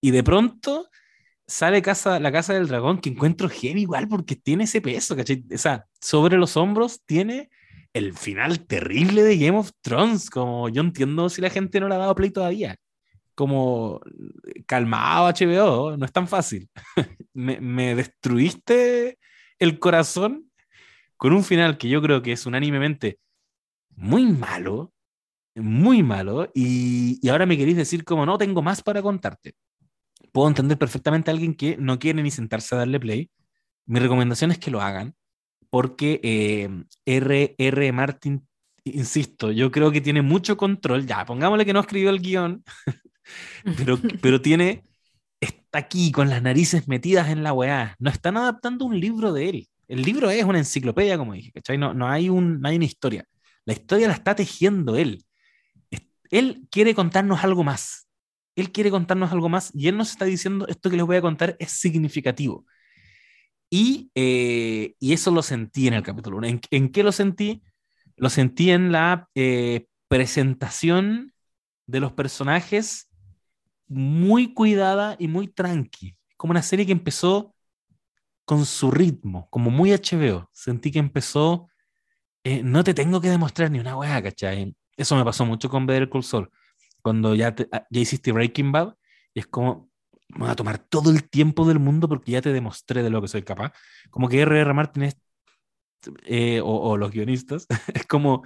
[0.00, 0.88] Y de pronto
[1.46, 5.44] sale casa, la casa del dragón, que encuentro genial igual porque tiene ese peso, ¿cachai?
[5.52, 7.50] O sea, sobre los hombros tiene
[7.92, 11.94] el final terrible de Game of Thrones, como yo entiendo si la gente no le
[11.94, 12.76] ha dado play todavía
[13.36, 14.00] como
[14.66, 16.68] calmado HBO, no es tan fácil.
[17.34, 19.18] me, destruiste
[19.58, 20.50] el corazón
[21.16, 23.20] con un final que yo creo que es unánimemente
[23.90, 24.92] muy malo,
[25.54, 29.54] muy malo, y, y, ahora me queréis decir como no tengo más para contarte.
[30.32, 33.30] Puedo entender perfectamente a alguien que no quiere ni sentarse a darle play.
[33.86, 35.14] Mi recomendación es que lo hagan,
[35.70, 36.68] porque eh,
[37.04, 37.92] R.R.
[37.92, 38.46] Martin,
[38.84, 41.06] insisto, yo creo que tiene mucho control.
[41.06, 42.64] Ya, pongámosle que no escribió el guion,
[43.76, 44.84] pero, pero tiene,
[45.40, 47.96] está aquí con las narices metidas en la weá.
[47.98, 49.68] No están adaptando un libro de él.
[49.88, 51.78] El libro es una enciclopedia, como dije, ¿cachai?
[51.78, 53.24] No, no, hay un, no hay una historia.
[53.64, 55.24] La historia la está tejiendo él.
[56.30, 58.05] Él quiere contarnos algo más.
[58.56, 61.22] Él quiere contarnos algo más y él nos está diciendo esto que les voy a
[61.22, 62.66] contar es significativo.
[63.70, 66.46] Y, eh, y eso lo sentí en el capítulo 1.
[66.46, 67.62] ¿En, ¿En, qué lo sentí?
[68.16, 71.32] Lo sentí en la eh, presentación
[71.86, 73.08] de los personajes
[73.88, 76.16] muy cuidada y muy tranqui.
[76.36, 77.54] Como una serie que empezó
[78.44, 80.48] con su ritmo, como muy HBO.
[80.52, 81.68] Sentí que empezó,
[82.44, 84.74] eh, no te tengo que demostrar ni una hueá, ¿cachai?
[84.96, 86.50] Eso me pasó mucho con Better Call Saul.
[87.02, 88.94] Cuando ya, ah, ya hiciste Breaking Bad,
[89.34, 89.90] y es como,
[90.28, 93.22] me voy a tomar todo el tiempo del mundo porque ya te demostré de lo
[93.22, 93.72] que soy capaz.
[94.10, 94.72] Como que R.R.
[94.74, 95.16] Martin es,
[96.24, 98.42] eh, o, o, los guionistas, es como,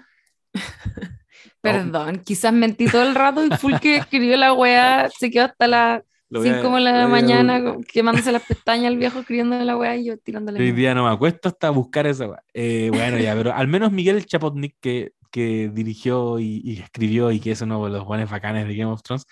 [1.61, 5.67] Perdón, quizás mentí todo el rato y full que escribió la weá, se quedó hasta
[5.67, 10.19] las 5 de la mañana quemándose las pestañas el viejo escribiendo la weá y yo
[10.19, 10.61] tirándole.
[10.61, 12.43] Hoy día no me acuesto hasta buscar esa weá.
[12.55, 17.53] Eh, bueno, ya, pero al menos Miguel Chapotnik que, que dirigió y, escribió y que
[17.53, 19.27] es uno de los buenos bacanes de Game of Thrones,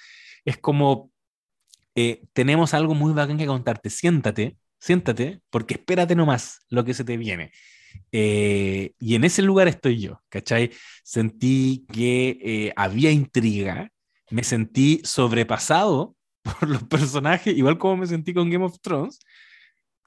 [0.45, 1.11] es como
[1.95, 3.91] eh, tenemos algo muy bacán que contarte.
[3.91, 7.53] Siéntate, siéntate, porque espérate nomás lo que se te viene.
[8.13, 10.71] Eh, y en ese lugar estoy yo, ¿cachai?
[11.03, 13.91] Sentí que eh, había intriga,
[14.31, 19.19] me sentí sobrepasado por los personajes, igual como me sentí con Game of Thrones.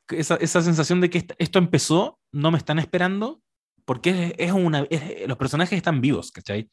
[0.10, 3.42] Esa, esa sensación de que esto empezó, no me están esperando,
[3.86, 4.88] porque es, una,
[5.28, 6.70] los personajes están vivos, ¿cachai?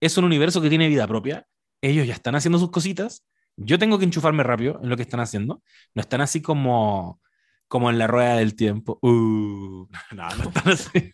[0.00, 1.46] Es un universo que tiene vida propia,
[1.80, 3.24] ellos ya están haciendo sus cositas,
[3.56, 5.62] yo tengo que enchufarme rápido en lo que están haciendo,
[5.94, 7.20] no están así como
[7.72, 8.98] como en la rueda del tiempo.
[9.00, 11.10] Uh, no, no están así.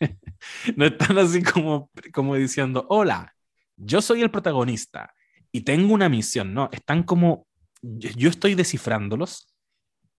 [0.75, 3.33] no están así como, como diciendo, hola,
[3.77, 5.15] yo soy el protagonista
[5.53, 6.53] y tengo una misión.
[6.55, 7.47] No, están como,
[7.81, 9.55] yo estoy descifrándolos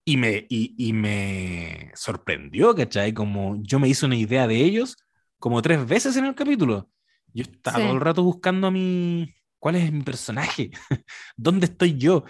[0.09, 3.13] y me, y, y me sorprendió, ¿cachai?
[3.13, 4.97] Como yo me hice una idea de ellos
[5.37, 6.89] como tres veces en el capítulo.
[7.31, 10.71] Yo estaba todo el rato buscando a mi, ¿cuál es mi personaje?
[11.37, 12.25] ¿Dónde estoy yo?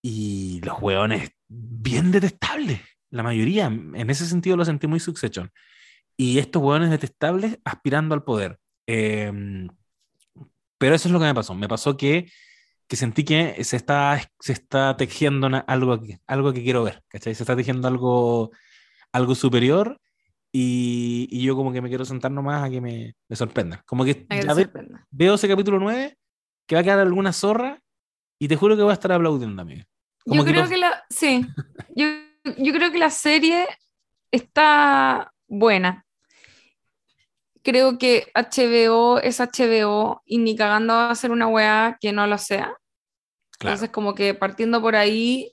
[0.00, 2.80] Y los hueones bien detestables.
[3.10, 5.52] La mayoría, en ese sentido, lo sentí muy Succession.
[6.16, 8.58] Y estos hueones detestables aspirando al poder.
[8.86, 9.68] Em,
[10.78, 11.54] pero eso es lo que me pasó.
[11.54, 12.32] Me pasó que,
[12.88, 17.02] que sentí que se está, se está tejiendo algo, algo que quiero ver.
[17.08, 17.34] ¿cachai?
[17.34, 18.50] Se está tejiendo algo,
[19.12, 20.00] algo superior
[20.52, 23.82] y, y, yo como que me quiero sentar nomás a que me, me sorprenda.
[23.86, 24.26] Como que
[25.10, 26.16] veo ese capítulo 9,
[26.66, 27.80] que va a quedar alguna zorra
[28.38, 29.84] y te juro que voy a estar aplaudiendo, amigo.
[30.24, 31.04] Como yo creo que la...
[31.10, 31.46] Sí,
[31.94, 32.06] yo
[32.56, 33.66] yo creo que la serie
[34.30, 36.05] está buena.
[37.66, 42.24] Creo que HBO es HBO y ni cagando va a ser una weá que no
[42.28, 42.72] lo sea.
[43.58, 45.52] Entonces, como que partiendo por ahí,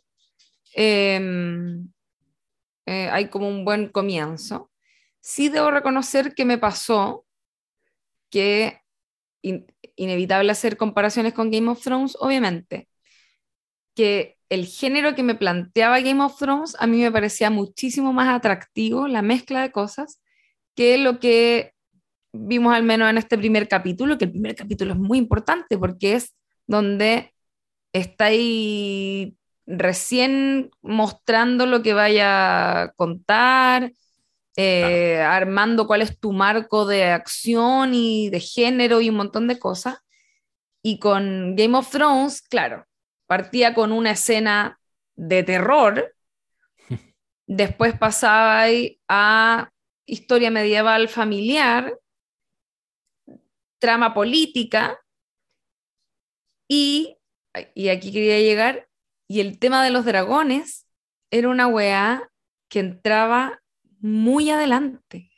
[0.75, 1.91] em,
[2.85, 4.69] eh, hay como un buen comienzo.
[5.21, 7.25] Sí debo reconocer que me pasó
[8.29, 8.79] que
[9.41, 12.89] inevitable hacer comparaciones con Game of Thrones, obviamente,
[13.95, 18.29] que el género que me planteaba Game of Thrones a mí me parecía muchísimo más
[18.29, 20.21] atractivo, la mezcla de cosas,
[20.75, 21.72] que lo que
[22.33, 26.13] vimos al menos en este primer capítulo, que el primer capítulo es muy importante porque
[26.13, 26.35] es
[26.67, 27.33] donde
[27.93, 29.33] estáis
[29.65, 33.93] recién mostrando lo que vaya a contar,
[34.57, 39.59] eh, armando cuál es tu marco de acción y de género y un montón de
[39.59, 39.97] cosas.
[40.81, 42.85] Y con Game of Thrones, claro,
[43.27, 44.79] partía con una escena
[45.15, 46.13] de terror
[47.47, 48.65] Después pasaba
[49.07, 49.69] a
[50.05, 51.97] historia medieval familiar,
[53.83, 54.97] trama política,
[56.69, 57.17] y,
[57.75, 58.87] y aquí quería llegar,
[59.27, 60.87] y el tema de los dragones
[61.31, 62.29] era una weá
[62.69, 63.61] que entraba
[63.99, 65.29] muy adelante,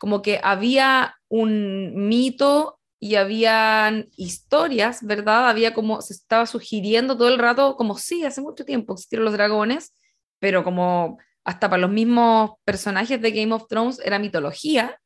[0.00, 5.48] como que había un mito y habían historias, ¿verdad?
[5.48, 9.34] Había como, se estaba sugiriendo todo el rato, como sí, hace mucho tiempo existieron los
[9.34, 9.94] dragones,
[10.40, 14.98] pero como hasta para los mismos personajes de Game of Thrones era mitología,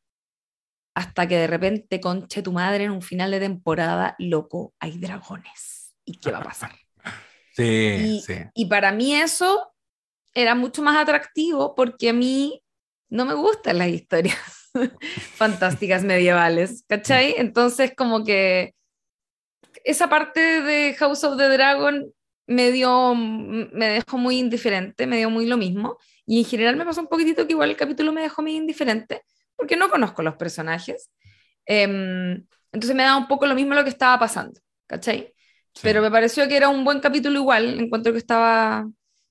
[0.97, 5.95] hasta que de repente, conche tu madre, en un final de temporada, loco, hay dragones.
[6.07, 6.73] ¿Y qué va a pasar?
[7.55, 8.35] Sí, sí.
[8.53, 9.73] Y para mí eso
[10.35, 12.63] era mucho más atractivo porque a mí
[13.09, 14.37] no me gustan las historias
[15.37, 17.35] fantásticas medievales, ¿cachai?
[17.39, 18.75] Entonces como que
[19.85, 22.13] esa parte de House of the Dragon
[22.47, 25.97] me dio, me dejó muy indiferente, me dio muy lo mismo.
[26.27, 29.23] Y en general me pasó un poquitito que igual el capítulo me dejó muy indiferente,
[29.57, 31.11] porque no conozco los personajes.
[31.65, 35.33] Em, entonces me da un poco lo mismo lo que estaba pasando, ¿cachai?
[35.83, 38.87] Pero me pareció que era un buen capítulo igual, encuentro que estaba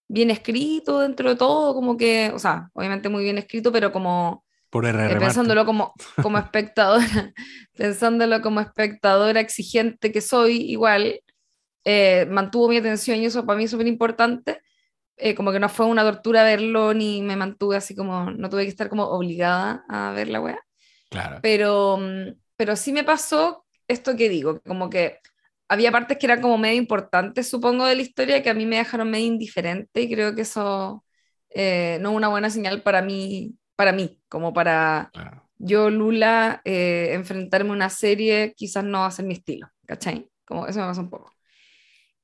[0.07, 4.45] bien escrito dentro de todo, como que, o sea, obviamente muy bien escrito, pero como
[4.69, 7.33] Por eh, pensándolo como, como espectadora,
[7.75, 11.19] pensándolo como espectadora exigente que soy, igual,
[11.83, 14.61] eh, mantuvo mi atención y eso para mí es súper importante.
[15.17, 18.63] Eh, como que no fue una tortura verlo, ni me mantuve así como, no tuve
[18.63, 20.59] que estar como obligada a ver la wea.
[21.09, 21.39] Claro.
[21.41, 25.19] Pero, mm, pero sí me pasó esto que digo, como que
[25.67, 28.77] había partes que eran como medio importantes, supongo, de la historia que a mí me
[28.77, 31.03] dejaron medio indiferente y creo que eso
[31.49, 35.11] eh, no es una buena señal para mí, para mí, como para
[35.57, 40.29] yo, Lula, eh, enfrentarme a una serie quizás no va a ser mi estilo, ¿cachai?
[40.45, 41.31] Como eso me pasa un poco.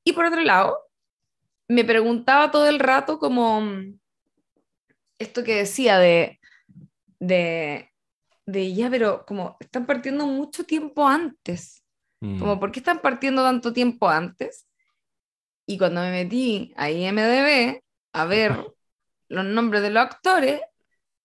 [0.04, 0.78] Y por otro lado,
[1.74, 3.62] me preguntaba todo el rato como
[5.18, 6.40] esto que decía de,
[7.20, 7.90] de,
[8.46, 11.84] de ya, pero como están partiendo mucho tiempo antes.
[12.38, 12.60] Como, Mm.
[12.60, 14.66] ¿por qué están partiendo tanto tiempo antes?
[15.66, 18.66] Y cuando me metí a IMDB a ver
[19.28, 20.60] los nombres de los actores,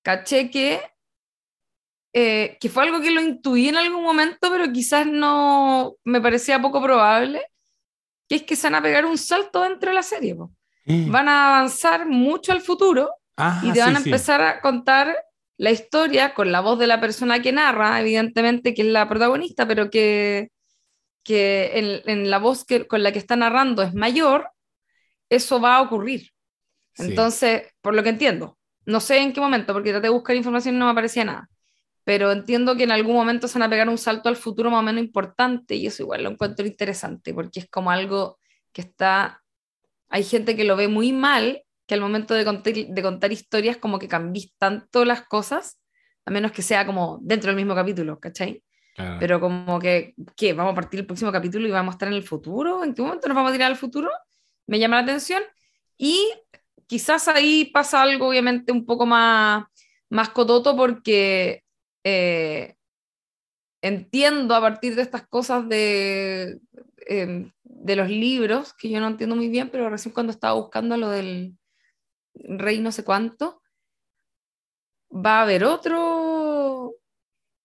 [0.03, 0.81] caché que,
[2.13, 6.61] eh, que fue algo que lo intuí en algún momento, pero quizás no me parecía
[6.61, 7.41] poco probable,
[8.27, 10.35] que es que se van a pegar un salto dentro de la serie.
[10.35, 10.51] po.
[11.03, 14.09] Van a avanzar mucho al futuro Ah, y te van sí, a sí.
[14.09, 15.15] empezar a contar
[15.57, 19.67] la historia con la voz de la persona que narra, evidentemente que es la protagonista,
[19.67, 20.49] pero que,
[21.23, 24.51] que en, en la voz que, con la que está narrando es mayor,
[25.29, 26.29] eso va a ocurrir.
[26.93, 27.07] Sí.
[27.07, 30.75] Entonces, por lo que entiendo, no sé en qué momento, porque traté de buscar información
[30.75, 31.49] y no me aparecía nada,
[32.07, 34.79] pero entiendo que en algún momento se van a pegar un salto al futuro más
[34.79, 38.39] o menos importante y eso igual lo encuentro interesante, porque es como algo
[38.71, 39.43] que está,
[40.07, 43.75] hay gente que lo ve muy mal, que al momento de contar, de contar historias
[43.75, 45.81] como que cambies tanto las cosas,
[46.25, 48.63] a menos que sea como dentro del mismo capítulo, ¿cachai?
[48.95, 49.17] Claro.
[49.19, 50.53] Pero como que, ¿qué?
[50.53, 52.85] ¿Vamos a partir el próximo capítulo y vamos a estar en el futuro?
[52.85, 54.09] ¿En qué momento nos vamos a tirar al futuro?
[54.65, 55.43] Me llama la atención.
[55.97, 56.31] Y
[56.87, 59.65] quizás ahí pasa algo obviamente un poco más,
[60.09, 61.66] más cototo porque
[62.09, 62.75] eh,
[63.81, 66.59] entiendo a partir de estas cosas de,
[67.07, 70.95] eh, de los libros, que yo no entiendo muy bien, pero recién cuando estaba buscando
[70.97, 71.57] lo del
[72.33, 73.61] rey no sé cuánto,
[75.11, 76.93] va a haber otro,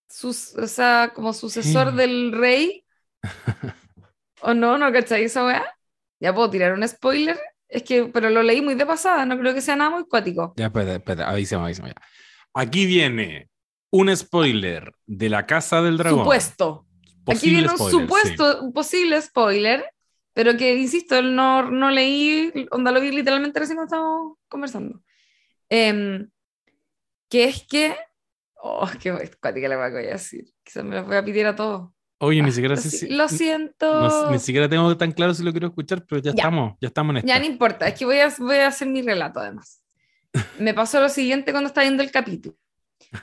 [0.09, 1.97] sus, o sea, como sucesor Sí.
[1.97, 2.85] del rey.
[4.41, 4.77] ¿O no?
[4.77, 5.63] ¿No cachai esa weá?
[6.19, 7.39] Ya puedo tirar un spoiler.
[7.67, 10.53] Es que, pero lo leí muy de pasada, no creo que sea nada muy cuático.
[10.57, 11.95] Ya, espera, espera, avísame, avísame ya.
[12.53, 13.49] Aquí viene
[13.95, 16.21] un spoiler de la Casa del Dragón.
[16.21, 16.87] Supuesto.
[17.05, 19.85] Aquí Posible viene un spoiler, supuesto, un posible spoiler,
[20.33, 25.01] pero que, insisto, no, no leí, onda lo vi literalmente recién cuando estábamos conversando.
[25.69, 26.27] Em,
[27.29, 27.95] que es que,
[28.55, 31.89] oh, qué cuática la voy a decir, quizás me la voy a pedir a todos.
[31.89, 31.93] sí.
[32.25, 33.99] Oye, ni Ah, siquiera lo, sé si- lo siento.
[34.01, 36.35] no- ni siquiera tengo tan claro si lo quiero escuchar, pero ya, Ya.
[36.37, 37.27] estamos, ya estamos en esto.
[37.27, 39.81] Ya no importa, es que voy a, voy a hacer mi relato además.
[40.59, 42.55] Me pasó lo siguiente cuando estaba viendo el capítulo.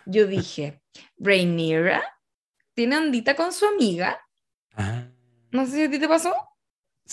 [0.07, 0.81] Yo dije,
[1.19, 2.03] Rhaenyra
[2.75, 4.19] tiene ondita con su amiga.
[5.51, 6.35] No sé si a ti te pasó.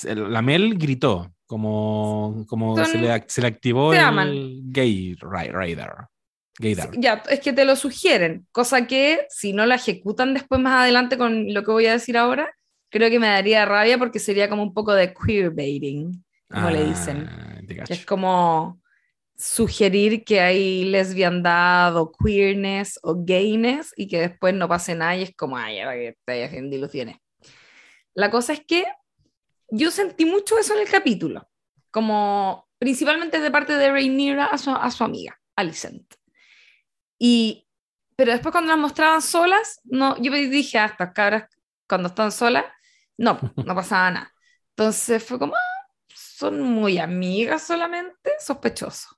[0.03, 4.31] La Mel gritó, como, como Son- se, le, ac- se le activó se el aman.
[4.71, 5.15] gay.
[6.59, 6.89] Gaydar.
[6.97, 11.17] Ya, es que te lo sugieren, cosa que si no la ejecutan después más adelante
[11.17, 12.51] con lo que voy a decir ahora,
[12.89, 17.27] creo que me daría rabia porque sería como un poco de queerbaiting, como le dicen.
[17.29, 18.81] Ah, es como
[19.37, 25.23] sugerir que hay lesbiandad o queerness o gayness y que después no pase nada y
[25.23, 27.17] es como, ay, ahora que estoy haciendo ilusiones.
[28.15, 28.85] La cosa es que
[29.69, 31.47] yo sentí mucho eso en el capítulo,
[31.91, 35.39] como principalmente de parte de Rhaenyra a su, a su amiga.
[35.55, 36.13] Alicent.
[37.19, 37.67] Y,
[38.15, 41.49] pero después cuando las mostraban solas, no, yo dije, ah, estas cabras
[41.87, 42.65] cuando están solas,
[43.17, 44.33] no, no pasaba nada.
[44.69, 49.16] Entonces fue como, ah, son muy amigas solamente, sospechoso.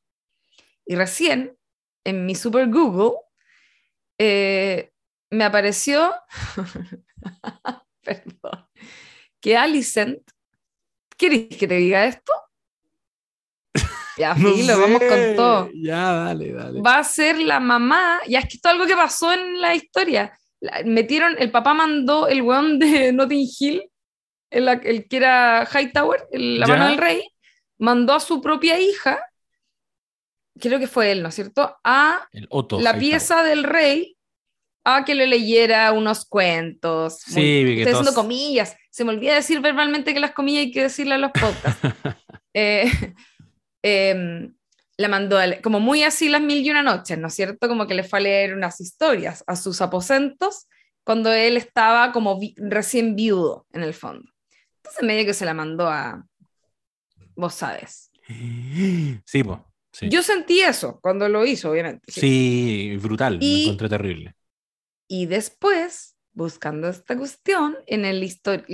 [0.89, 1.55] Y recién,
[2.03, 3.11] en mi super Google,
[4.17, 4.89] eh,
[5.29, 6.15] me apareció,
[8.03, 8.67] perdón,
[9.39, 10.19] que Alicent,
[11.15, 12.33] ¿quieres que te diga esto?
[14.17, 15.33] Ya, No lo vamos con sé.
[15.35, 15.69] todo.
[15.75, 16.81] Ya, dale, dale.
[16.81, 19.75] Va a ser la mamá, ya es que esto es algo que pasó en la
[19.75, 20.35] historia.
[20.59, 23.83] La- metieron, el papá mandó el weón de Notting Hill,
[24.49, 26.73] el, el que era Hightower, el- la Ya.
[26.73, 27.29] mano del rey,
[27.77, 29.23] mandó a su propia hija,
[30.59, 32.79] creo que fue él, ¿no es cierto?, a El Otto.
[32.79, 34.15] la pieza del rey
[34.85, 37.19] a que le leyera unos cuentos.
[37.19, 38.75] Sí, que estoy haciendo comillas.
[38.89, 41.79] Se me olvida decir verbalmente que las comillas hay que decirle a los podcasts.
[42.55, 42.91] Eh,
[43.83, 44.55] em,
[44.97, 47.67] la mandó a como muy así las mil y una noches, ¿no es cierto?
[47.67, 50.67] Como que le fue a leer unas historias a sus aposentos
[51.05, 54.29] cuando él estaba como vi- recién viudo, en el fondo.
[54.77, 56.25] Entonces medio que se la mandó a...
[57.35, 58.09] Vos sabes.
[59.25, 59.59] Sí, pues.
[59.91, 60.09] Sí.
[60.09, 62.11] Yo sentí eso cuando lo hizo, obviamente.
[62.11, 62.21] sí.
[62.21, 63.37] Sí, brutal.
[63.41, 64.35] Y- Me encontré terrible.
[65.07, 68.29] Y después, buscando esta cuestión, en el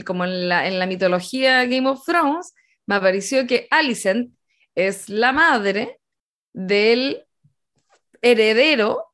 [0.05, 2.53] como en la, en la mitología Game of Thrones,
[2.85, 4.33] me apareció que Alicent
[4.75, 5.99] es la madre
[6.53, 7.25] del
[8.21, 9.05] heredero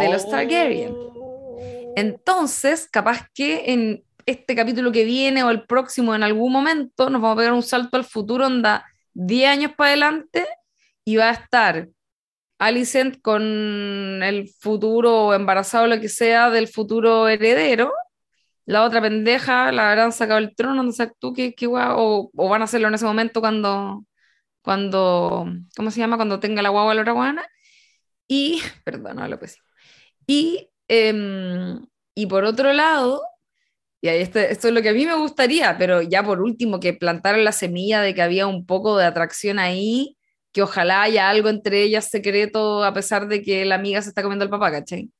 [0.00, 0.92] de los Targaryen.
[0.92, 1.94] Oh.
[1.96, 7.20] Entonces, capaz que en este capítulo que viene o el próximo, en algún momento, nos
[7.22, 8.84] vamos a pegar un salto al futuro, onda
[9.14, 10.46] 10 años para adelante,
[11.04, 11.88] y va a estar
[12.58, 13.42] Alicent con
[14.22, 17.92] el futuro embarazado, lo que sea, del futuro heredero.
[18.66, 22.48] La otra pendeja la habrán sacado el trono, no sé tú qué, qué o, o
[22.48, 24.04] van a hacerlo en ese momento cuando,
[24.62, 25.46] cuando,
[25.76, 26.16] ¿cómo se llama?
[26.16, 27.48] Cuando tenga la guagua la otra.
[28.28, 29.64] Y, perdón, no lo pésimo.
[30.26, 33.22] Y, em, y por otro lado,
[34.02, 36.94] y ahí esto es lo que a mí me gustaría, pero ya por último, que
[36.94, 40.16] plantaran la semilla de que había un poco de atracción ahí,
[40.52, 44.22] que ojalá haya algo entre ellas secreto, a pesar de que la amiga se está
[44.22, 45.10] comiendo al papá, ¿cachai?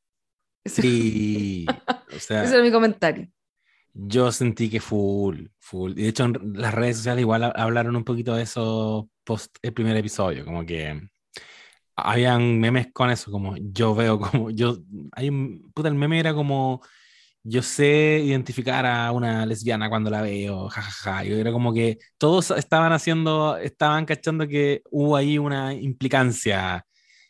[0.64, 1.66] Ese, Sí.
[2.12, 3.28] O sea, ese era mi comentario.
[3.92, 5.92] yo sentí que full, full.
[5.92, 9.56] Y de hecho, en las redes sociales igual ha- hablaron un poquito de eso post
[9.62, 11.00] el primer episodio, como que
[11.96, 14.78] habían memes con eso, como yo veo como yo
[15.12, 16.82] hay un puta el meme era como
[17.42, 21.24] yo sé identificar a una lesbiana cuando la veo, jajaja.
[21.24, 26.84] Y era como que todos estaban haciendo, estaban cachando que hubo ahí una implicancia.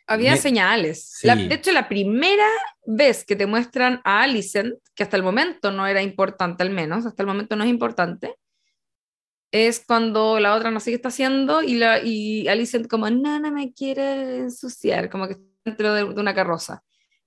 [0.06, 1.04] Había Me- señales.
[1.18, 1.26] Sí.
[1.28, 2.46] La- de hecho, la primera
[2.84, 7.06] vez que te muestran a Alicent, que hasta el momento no era importante, al menos,
[7.06, 8.34] hasta el momento no es importante,
[9.52, 13.40] es cuando la otra no sé qué está haciendo y, la, y Alicent como, no
[13.52, 16.82] me quiere ensuciar, como que está dentro de, de una carroza.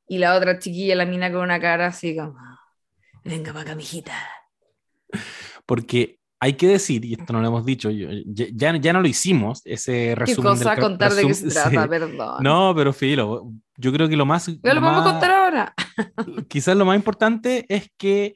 [0.08, 2.36] Y la otra chiquilla, la mina con una cara así como,
[3.24, 4.14] venga para acá, mijita.
[5.66, 9.08] Porque hay que decir, y esto no lo hemos dicho, yo- ya, ya, no lo
[9.08, 10.52] hicimos, ese ¿Qué resumen.
[10.52, 11.70] cosa del ca- contar de qué se trata?
[11.84, 11.88] sí.
[11.90, 12.44] Perdón.
[12.44, 14.48] No, pero filo, yo creo que lo más...
[14.48, 15.74] ¿Ya lo podemos más- contar ahora?
[16.50, 18.36] quizás lo más importante es que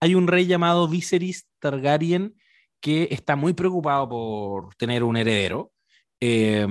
[0.00, 2.34] hay un rey llamado Viserys Targaryen
[2.80, 5.72] que está muy preocupado por tener un heredero.
[6.20, 6.66] Eh,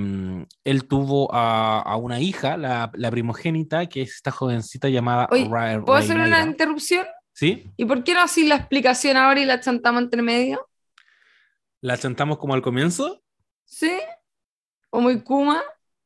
[0.64, 5.47] él tuvo a, a una hija, la, la primogénita, que es esta jovencita llamada Oye,
[5.47, 7.06] ¿Puedo hacer una interrupción?
[7.36, 7.69] ¿Sí?
[7.77, 10.67] ¿Y por qué no así la explicación ahora y la chantamos entre medio?
[11.81, 13.21] ¿La chantamos como al comienzo?
[13.65, 13.91] ¿Sí?
[14.89, 15.61] ¿O muy Kuma?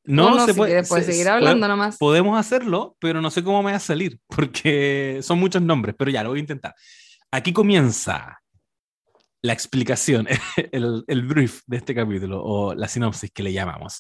[0.06, 0.72] No, ¿O no se si puede.
[0.72, 1.98] quieres, puedes se- seguir se- hablando nomás.
[1.98, 6.10] Podemos hacerlo, pero no sé cómo me va a salir, porque son muchos nombres, pero
[6.12, 6.76] ya lo voy a intentar.
[7.32, 8.42] Aquí comienza
[9.42, 10.28] la explicación,
[10.72, 14.00] el, el brief de este capítulo, o la sinopsis que le llamamos.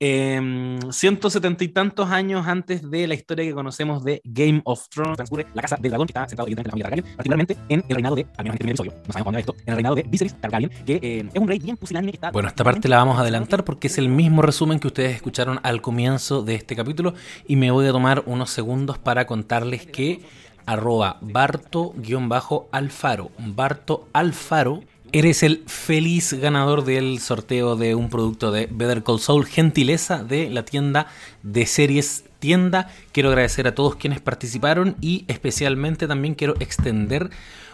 [0.00, 5.16] Em, 170 y tantos años antes de la historia que conocemos de Game of Thrones,
[5.16, 7.84] transcurre la casa del dragón que está sentado evidentemente en la familia Targaryen, particularmente en
[7.88, 9.74] el reinado de, al menos en primer episodio, no sabemos cuándo es esto, en el
[9.74, 12.30] reinado de Viserys Targaryen, que eh, es un rey bien pusilánime que está...
[12.30, 15.58] Bueno, esta parte la vamos a adelantar porque es el mismo resumen que ustedes escucharon
[15.64, 17.14] al comienzo de este capítulo
[17.48, 20.20] y me voy a tomar unos segundos para contarles que
[20.64, 29.02] arroba Barto-Alfaro, Barto Alfaro, eres el feliz ganador del sorteo de un producto de Better
[29.02, 31.06] Call Saul, gentileza de la tienda
[31.42, 32.90] de series tienda.
[33.12, 37.30] Quiero agradecer a todos quienes participaron y especialmente también quiero extender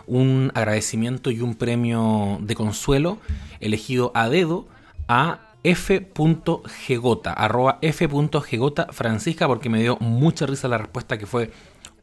[0.06, 3.18] un agradecimiento y un premio de consuelo
[3.60, 4.66] elegido a dedo
[5.08, 7.78] a f.gegota, arroba
[8.90, 11.50] Francisca, porque me dio mucha risa la respuesta que fue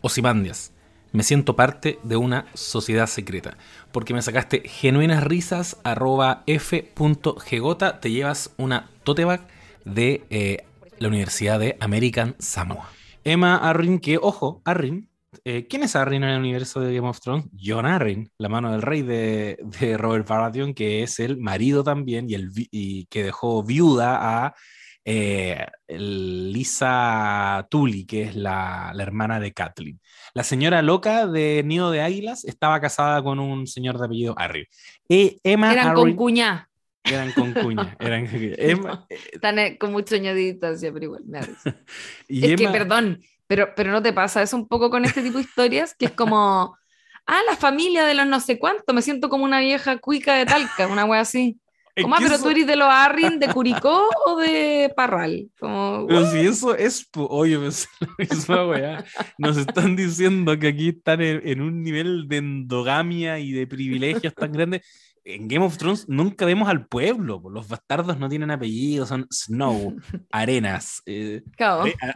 [0.01, 0.73] Osimandias.
[1.11, 3.57] Me siento parte de una sociedad secreta.
[3.91, 9.47] Porque me sacaste genuinas risas, arroba f.gegota, te llevas una tote bag
[9.85, 10.65] de eh,
[10.99, 12.89] la Universidad de American Samoa.
[13.23, 15.09] Emma Arryn, que, ojo, Arryn,
[15.45, 17.45] eh, ¿quién es Arryn en el universo de Game of Thrones?
[17.59, 22.29] John Arryn, la mano del rey de, de Robert Baratheon, que es el marido también
[22.29, 24.55] y, el, y que dejó viuda a
[25.03, 29.99] eh, Lisa Tully, que es la, la, hermana de Kathleen.
[30.33, 34.65] La señora loca de Nido de Águilas estaba casada con un señor de apellido Arryn.
[35.09, 36.69] E Emma Eran con cuña.
[37.03, 37.95] Eran con cuña.
[37.99, 41.39] Eran, Emma, Están eh, con mucho año de distancia, pero igual me
[42.27, 45.37] y Es que, perdón, pero, pero no te pasa eso un poco con este tipo
[45.37, 46.77] de historias, que es como,
[47.25, 50.45] ah, la familia de los no sé cuánto, me siento como una vieja cuica de
[50.45, 51.59] Talca, una wea así.
[52.01, 52.15] ¿Cómo?
[52.19, 55.49] ¿Pero tú eres de los Arrin, de Curicó o de Parral?
[55.59, 59.05] Como, pero si eso es, oye, pues, la misma weá.
[59.37, 64.33] Nos están diciendo que aquí están en, en, un nivel de endogamia y de privilegios
[64.33, 64.81] tan grande
[65.23, 67.41] en Game of Thrones nunca vemos al pueblo.
[67.49, 69.95] Los bastardos no tienen apellido, son Snow,
[70.31, 71.01] Arenas.
[71.05, 71.43] Eh,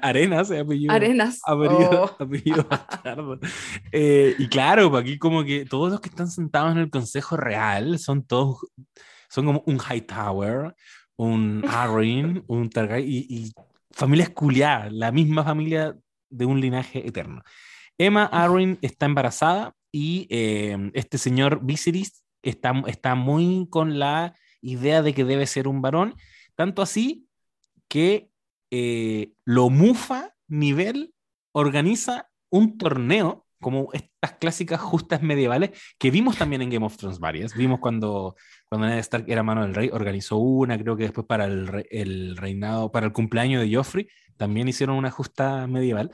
[0.01, 0.93] arenas, eh, apellido.
[0.93, 1.39] Arenas.
[1.45, 2.63] Apellido, oh.
[2.69, 3.39] bastardo.
[3.91, 7.37] Eh, y claro, pues aquí como que todos los que están sentados en el Consejo
[7.37, 8.59] Real son todos,
[9.29, 10.75] son como un Hightower,
[11.17, 13.51] un Arryn, un Targaryen y, y
[13.91, 15.95] familias culiadas, la misma familia
[16.29, 17.43] de un linaje eterno.
[17.97, 20.27] Emma Arryn está embarazada y
[20.93, 26.15] este señor Viserys está, muy con la idea de que debe ser un varón,
[26.55, 27.27] tanto así
[27.87, 28.29] que
[28.71, 31.13] eh, lo mufa nivel
[31.53, 37.17] organiza un torneo como estas clásicas justas medievales que vimos también en Game of Thrones
[37.17, 37.55] varias.
[37.55, 38.35] Vimos cuando,
[38.69, 42.37] cuando Ned Stark era mano del rey, organizó una, creo que después para el, el
[42.37, 44.07] reinado, para el cumpleaños de Joffrey,
[44.37, 46.11] también hicieron una justa medieval.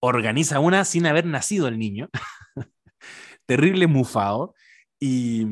[0.00, 2.08] Organiza una sin haber nacido el niño.
[3.44, 4.54] Terrible mufado.
[4.98, 5.44] Y,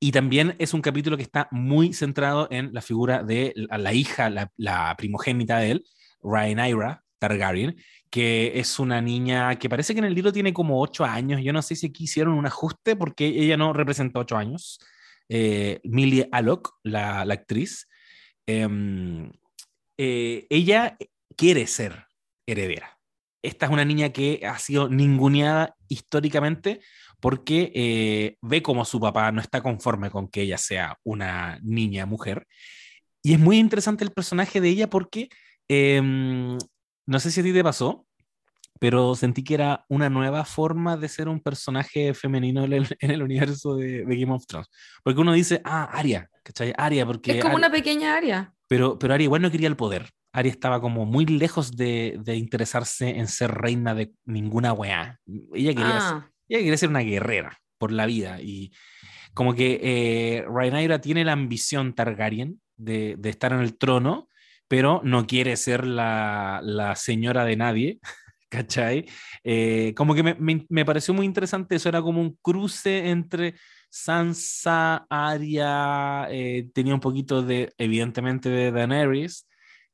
[0.00, 4.28] y también es un capítulo que está muy centrado en la figura de la, hija,
[4.28, 5.84] la, primogénita de él,
[6.20, 7.76] Rhaenyra Targaryen,
[8.10, 11.40] que es una niña que parece que en el libro tiene como 8 años.
[11.42, 14.78] Yo no sé si aquí hicieron un ajuste porque ella no representa 8 años.
[15.28, 17.88] Eh, Millie Alok, la, la actriz,
[18.46, 19.30] em,
[19.98, 20.96] eh, ella
[21.36, 22.06] quiere ser
[22.46, 22.98] heredera.
[23.42, 26.80] Esta es una niña que ha sido ninguneada históricamente
[27.20, 32.06] porque eh, ve como su papá no está conforme con que ella sea una niña
[32.06, 32.46] mujer.
[33.22, 35.28] Y es muy interesante el personaje de ella porque,
[35.68, 36.58] em,
[37.06, 38.06] no sé si a ti te pasó,
[38.78, 43.76] pero sentí que era una nueva forma de ser un personaje femenino en el, universo
[43.76, 44.68] de, Game of Thrones.
[45.02, 46.74] Porque uno dice, ah, Aria, ¿cachai?
[46.76, 47.38] Aria, porque...
[47.38, 48.52] Es como una pequeña Aria.
[48.68, 50.10] Pero, pero Aria igual no quería el poder.
[50.32, 55.18] Aria estaba como muy lejos de, de interesarse en ser reina de ninguna weá.
[55.54, 56.30] Ella quería, ah.
[56.48, 58.72] Ella quiere ser una guerrera por la vida y
[59.34, 64.28] como que eh, Rhaenyra tiene la ambición Targaryen de, de, estar en el trono,
[64.68, 68.00] pero no quiere ser la, la señora de nadie,
[68.48, 69.06] ¿cachai?
[69.44, 73.54] Eh, como que me, me, pareció muy interesante, eso era como un cruce entre
[73.90, 79.46] Sansa, Arya, eh, tenía un poquito de, evidentemente, de Daenerys.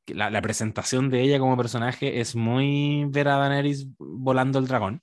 [0.06, 5.00] La, la, presentación de ella como personaje es muy ver a Daenerys volando el dragón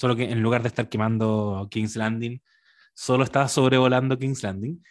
[0.00, 2.40] solo que en lugar de estar quemando King's Landing,
[2.94, 4.82] solo estaba sobrevolando King's Landing.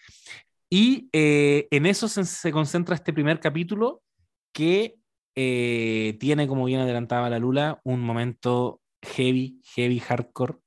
[0.69, 4.03] Y eh, en eso se, concentra este primer capítulo
[4.51, 4.95] que
[5.35, 10.57] eh, tiene, como bien adelantaba la Lula, un momento heavy, heavy, hardcore,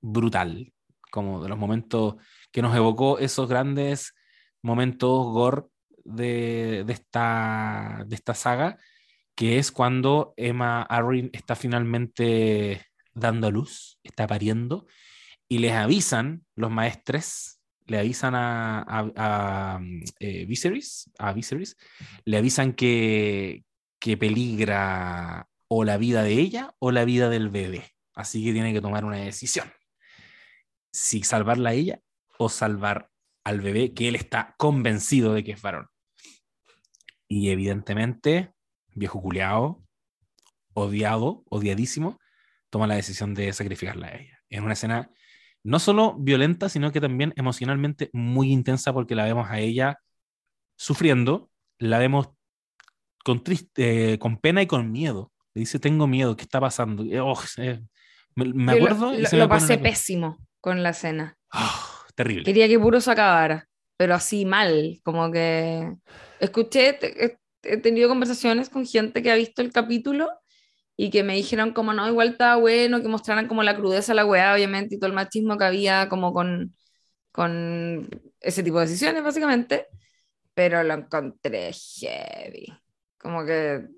[0.00, 0.72] brutal,
[1.10, 2.16] como de los momentos
[2.52, 4.14] que nos evocó esos grandes
[4.62, 5.62] momentos gore
[6.04, 8.78] de, de, esta, de esta saga,
[9.34, 14.86] que es cuando Emma Arryn está finalmente dando a luz, está pariendo,
[15.48, 17.53] y les avisan los maestres,
[17.86, 19.80] le avisan a, a,
[20.18, 21.76] eh, Viserys, a Viserys,
[22.24, 23.64] le avisan que,
[23.98, 27.94] que peligra o la vida de ella o la vida del bebé.
[28.14, 29.70] Así que tiene que tomar una decisión.
[30.92, 32.00] Si salvarla a ella
[32.38, 33.10] o salvar
[33.44, 35.88] al bebé, que él está convencido de que es varón.
[37.28, 38.54] Y evidentemente,
[38.94, 39.84] viejo culeado,
[40.72, 42.18] odiado, odiadísimo,
[42.70, 44.38] toma la decisión de sacrificarla a ella.
[44.48, 45.10] Es una escena
[45.64, 49.98] no solo violenta, sino que también emocionalmente muy intensa porque la vemos a ella
[50.76, 52.28] sufriendo, la vemos
[53.24, 55.32] con, triste, eh, con pena y con miedo.
[55.54, 57.02] Le dice, tengo miedo, ¿qué está pasando?
[57.22, 57.40] Oh,
[58.36, 59.12] me, acuerdo...
[59.32, 61.36] Lo, pasé pésimo con la escena.
[61.50, 62.44] Ah, terrible.
[62.44, 65.94] Quería que puro se acabara, pero así mal, como que...
[66.40, 66.98] Escuché,
[67.62, 70.28] he tenido conversaciones con gente que ha visto el capítulo
[70.96, 74.16] y que me dijeron como no, igual estaba bueno, que mostraran como la crudeza de
[74.16, 76.74] la weá, obviamente, y todo el machismo que había como con,
[77.32, 78.08] con
[78.40, 79.86] ese tipo de decisiones, básicamente,
[80.54, 82.72] pero lo encontré heavy.
[83.18, 83.88] Como que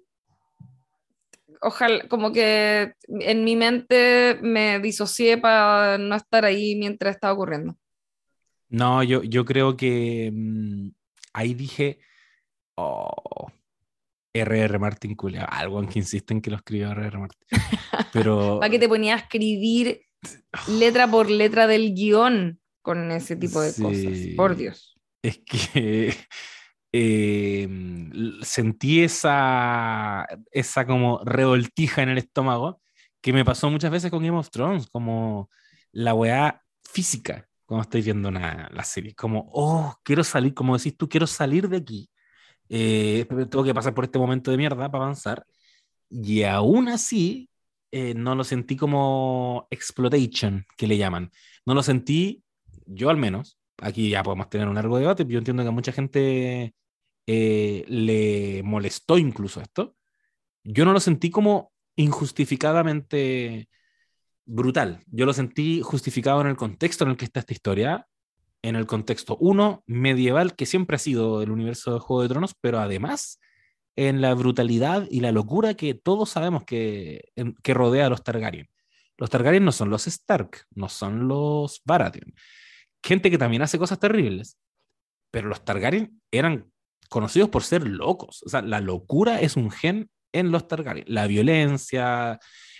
[1.60, 7.76] ojalá, como que en mi mente me disocié para no estar ahí mientras estaba ocurriendo.
[8.68, 10.88] No, yo, yo creo que mm,
[11.32, 12.00] ahí dije,
[12.76, 13.50] oh,
[14.38, 14.78] R.R.
[14.78, 17.18] Martin Culia, algo en que insisten que lo escribió R.R.
[17.18, 17.48] Martin.
[18.12, 18.58] Pero...
[18.60, 20.02] Para que te ponía a escribir
[20.68, 24.96] letra por letra del guion con ese tipo de cosas, por Dios.
[25.22, 26.14] Es que
[26.98, 32.80] Em, sentí esa, esa como revoltija en el estómago
[33.20, 35.50] que me pasó muchas veces con Game of Thrones, como
[35.92, 40.96] la weá física cuando estoy viendo una, la serie, como, oh, quiero salir, como decís
[40.96, 42.08] tú, quiero salir de aquí,
[42.68, 45.46] eh, que pasar por este momento de mierda para avanzar,
[46.08, 47.50] y aún así
[47.90, 51.30] eh, no lo sentí como exploitation, que le llaman,
[51.64, 52.42] no lo sentí,
[52.86, 55.92] yo al menos, aquí ya podemos tener un largo debate, yo entiendo que a mucha
[55.92, 56.74] gente
[57.26, 59.96] eh, le molestó incluso esto,
[60.64, 63.68] yo no lo sentí como injustificadamente
[64.46, 65.02] brutal.
[65.06, 68.06] Yo lo sentí justificado en el contexto en el que está esta historia,
[68.66, 72.54] en el contexto, uno, medieval, que siempre ha sido el universo de Juego de Tronos,
[72.60, 73.40] pero además
[73.96, 78.68] en la brutalidad y la locura que todos sabemos que, que rodea a los Targaryen.
[79.16, 82.34] Los Targaryen no son los Stark, no son los Baratheon.
[83.02, 84.58] Gente que también hace cosas terribles,
[85.30, 86.70] pero los Targaryen eran
[87.08, 88.42] conocidos por ser locos.
[88.44, 91.06] O sea, la locura es un gen en los Targaryen.
[91.08, 92.38] La violencia,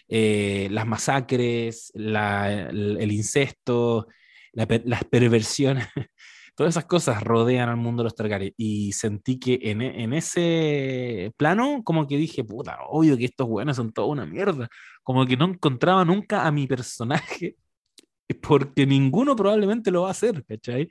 [0.09, 4.09] eh, las masacres, el, incesto,
[4.57, 5.87] las perversiones,
[6.57, 8.55] todas esas cosas rodean al mundo de los Targaryen.
[8.57, 13.77] Y sentí que en, en, ese plano, como que dije, puta, obvio que estos buenos
[13.77, 14.69] son toda una mierda.
[15.03, 17.57] Como que no encontraba nunca a mi personaje,
[18.43, 20.89] porque ninguno probablemente lo va a hacer, ¿cachai?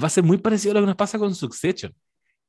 [0.00, 1.94] Va a ser muy parecido a lo que nos pasa con Succession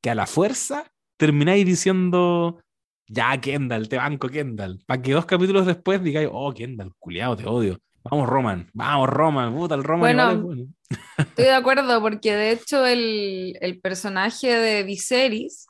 [0.01, 2.61] que a la fuerza termináis diciendo,
[3.07, 7.45] ya Kendall, te banco Kendall, para que dos capítulos después digáis, oh Kendall, culiado, te
[7.45, 7.79] odio.
[8.03, 10.41] Vamos Roman, vamos Roman, puta el Roman.
[10.43, 10.67] Bueno,
[11.17, 15.67] estoy de acuerdo porque de hecho el, el personaje de Viserys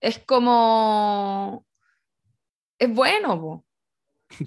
[0.00, 1.64] es como...
[2.78, 3.64] Es bueno, po.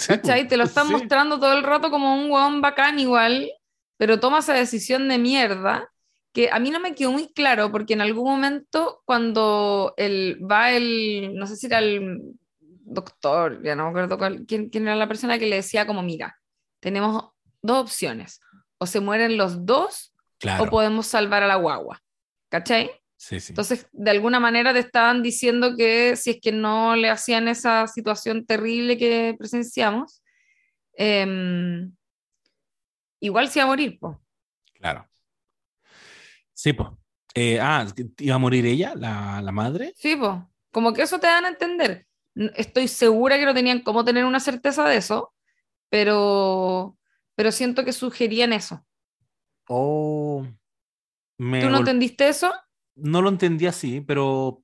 [0.08, 3.52] Te lo están mostrando todo el rato como un hueón bacán igual,
[3.98, 5.90] pero toma esa decisión de mierda
[6.32, 10.72] que a mí no me quedó muy claro, porque en algún momento cuando él va
[10.72, 12.36] el, no sé si era el
[12.84, 16.39] doctor, ya no me acuerdo quién, quién, era la persona que le decía como, mira,
[16.80, 18.40] tenemos dos opciones,
[18.78, 20.14] o se mueren los dos
[20.60, 22.02] o podemos salvar a la guagua,
[22.50, 22.92] ¿cachai?
[23.18, 23.52] Sí, sí.
[23.52, 27.86] Entonces, de alguna manera te estaban diciendo que si es que no le hacían esa
[27.88, 30.24] situación terrible que presenciamos,
[30.94, 31.94] em,
[33.20, 34.16] igual se iba a morir, pues.
[34.74, 35.06] Claro.
[36.54, 36.90] Sí, pues.
[37.62, 37.86] ah,
[38.20, 39.94] ¿iba a morir ella, la, la madre?
[39.98, 40.38] Sí, pues.
[40.72, 42.08] Como que eso te dan a entender.
[42.56, 45.34] Estoy segura que no tenían cómo tener una certeza de eso,
[45.90, 46.98] pero,
[47.36, 48.86] pero siento que sugerían eso.
[49.68, 50.46] Oh.
[51.38, 52.52] Me ¿Tú no entendiste eso?
[52.96, 54.64] No lo entendí así, pero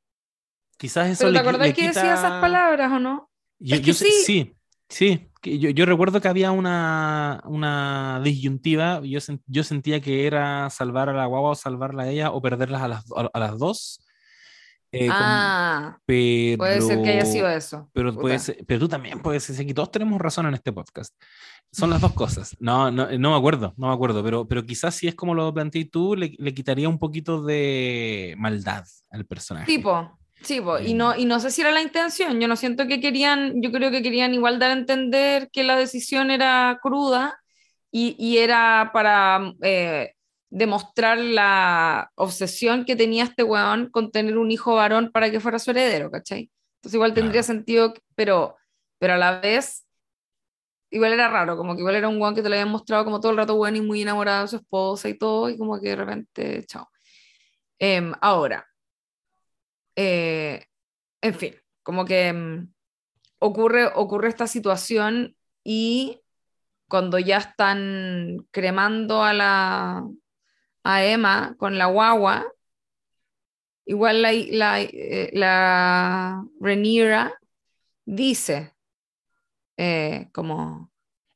[0.78, 3.30] quizás eso ¿Pero ¿Te acordás que decía esas palabras o no?
[3.60, 4.12] Yo, sí.
[4.26, 4.54] sí,
[4.90, 11.08] sí, yo, yo, recuerdo que había una, una disyuntiva, yo, yo sentía que era salvar
[11.08, 14.05] a la guagua o salvarla a ella o perderlas a las, a, las dos.
[14.98, 17.90] Eh, ah, pero, puede ser que haya sido eso.
[17.94, 21.14] Pero, puede pero tú también puedes ser que todos tenemos razón en este podcast.
[21.72, 22.56] Son las dos cosas.
[22.60, 25.54] No, no, no me acuerdo, no me acuerdo, pero, pero quizás si es como lo
[25.54, 29.66] planteé tú, le, le quitaría un poquito de maldad al personaje.
[29.66, 33.00] Tipo, Sí, y, no, y no sé si era la intención, yo no siento que
[33.00, 37.40] querían, yo creo que querían igual dar a entender que la decisión era cruda
[37.90, 40.14] y, y era para eh,
[40.56, 45.60] demostrar la obsesión que tenía este weón con tener un hijo varón para que fuera
[45.60, 46.50] su heredero, ¿cachai?
[46.78, 48.56] Entonces igual tendría sentido, pero,
[48.98, 49.86] pero a la vez
[50.92, 53.20] igual era raro, como que igual era un weón que te lo habían mostrado como
[53.20, 55.90] todo el rato bueno y muy enamorado de su esposa y todo, y como que
[55.90, 56.90] de repente, chao.
[57.78, 58.66] Em, ahora,
[59.98, 60.66] eh,
[61.22, 62.74] en fin, como que mm,
[63.40, 65.36] ocurre, ocurre esta situación
[65.66, 66.22] y
[66.88, 70.08] cuando ya están cremando a la
[70.86, 72.46] a Emma con la guagua,
[73.86, 76.46] igual la, la, eh, la
[78.06, 78.74] dice
[79.78, 80.92] eh, como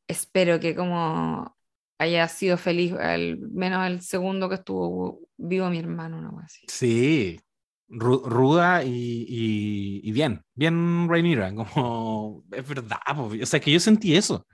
[0.07, 1.57] espero que como
[1.97, 6.61] haya sido feliz al menos el segundo que estuvo vivo mi hermano, una así.
[6.67, 7.39] Sí,
[7.87, 14.45] ruda y, bien, bien Rhaenyra, como es verdad, o sea, que yo sentí eso,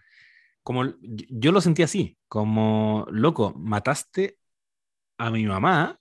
[0.63, 4.37] como yo lo sentí así, como loco, mataste
[5.17, 5.97] a mi mamá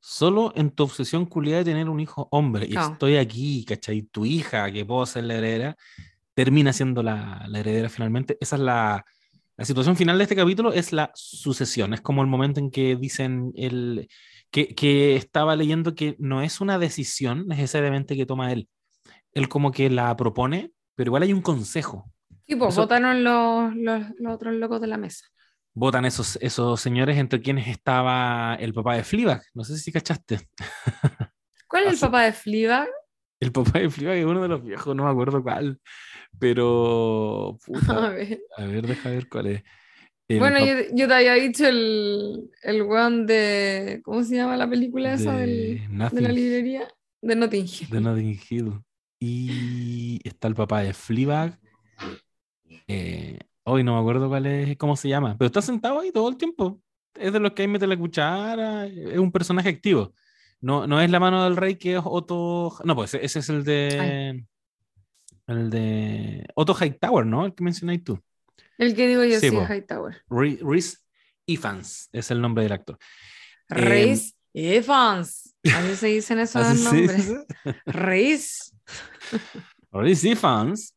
[0.00, 2.66] solo en tu obsesión culiada de tener un hijo hombre.
[2.66, 2.92] Y Claro.
[2.94, 4.02] estoy aquí, ¿cachai?
[4.02, 5.76] Tu hija, que puedo ser la heredera,
[6.34, 8.36] termina siendo la, la heredera finalmente.
[8.40, 9.04] Esa es la,
[9.56, 11.94] la situación final de este capítulo, es la sucesión.
[11.94, 14.08] Es como el momento en que dicen el,
[14.50, 18.68] que, que estaba leyendo que no es una decisión necesariamente que toma él.
[19.34, 22.10] Él como que la propone, pero igual hay un consejo.
[22.46, 25.26] Sí, pues Eso- votaron los, los, los otros locos de la mesa.
[25.74, 29.42] Votan esos, esos señores entre quienes estaba el papá de Fleabag.
[29.54, 30.40] No sé si cachaste.
[31.68, 32.88] ¿Cuál es el papá de Fleabag?
[33.40, 35.80] El papá de Fleabag es uno de los viejos, no me acuerdo cuál.
[36.38, 38.40] Pero, A puta, ver.
[38.56, 39.62] a ver, deja ver cuál es.
[40.28, 44.00] El Bueno, yo, yo te había dicho el, el weón de.
[44.04, 46.88] ¿Cómo se llama la película esa de del- de Nothing- la librería?
[47.20, 47.88] De Notting Hill.
[47.90, 48.72] de Notting Hill.
[49.20, 51.58] Y está el papá de Fleabag.
[52.88, 56.28] Eh, hoy no me acuerdo cuál es, cómo se llama, pero está sentado ahí todo
[56.28, 56.80] el tiempo.
[57.14, 60.14] Es de los que ahí mete la cuchara, es un personaje activo.
[60.60, 62.76] No, no es la mano del rey que es Otto.
[62.84, 64.44] No, pues ese es el de.
[65.48, 67.44] El de Otto Hightower, ¿no?
[67.46, 68.18] El que mencionáis tú.
[68.78, 69.66] El que digo yo, Sí, sí, po.
[69.66, 70.22] Hightower.
[70.30, 70.98] Re- Reese
[71.46, 72.96] Ifans es el nombre del actor.
[73.68, 75.54] Reese Evans.
[75.64, 77.16] Así se dicen esos nombres.
[77.16, 77.44] dice.
[77.86, 78.72] Reese.
[79.90, 80.96] Reese Ifans.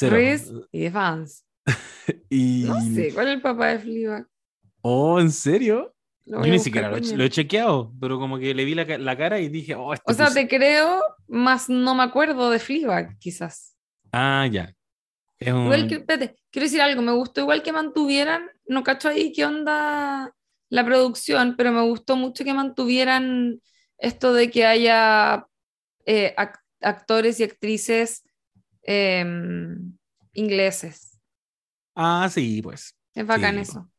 [0.00, 1.45] Reese Evans.
[2.30, 2.64] Y...
[2.64, 4.26] No sé, ¿cuál es el papá de Fleabag?
[4.82, 5.94] Oh, ¿en serio?
[6.24, 7.18] Yo ni siquiera lo, he- primero.
[7.18, 10.12] lo he chequeado, pero como que le vi la, la cara y dije, oh, este
[10.12, 13.76] O sea, te creo, más no me acuerdo de Fleabag, quizás.
[14.12, 14.72] Ah, ya.
[15.38, 15.64] Es un...
[15.64, 19.44] Igual que, espérate, quiero decir algo, me gustó igual que mantuvieran, no cacho ahí qué
[19.44, 20.32] onda
[20.68, 23.60] la producción, pero me gustó mucho que mantuvieran
[23.98, 25.46] esto de que haya
[26.06, 28.24] eh, ac- actores y actrices
[28.82, 29.96] em,
[30.32, 31.15] ingleses.
[31.96, 32.96] Ah, sí, pues.
[33.14, 33.90] Es bacán Sí, eso.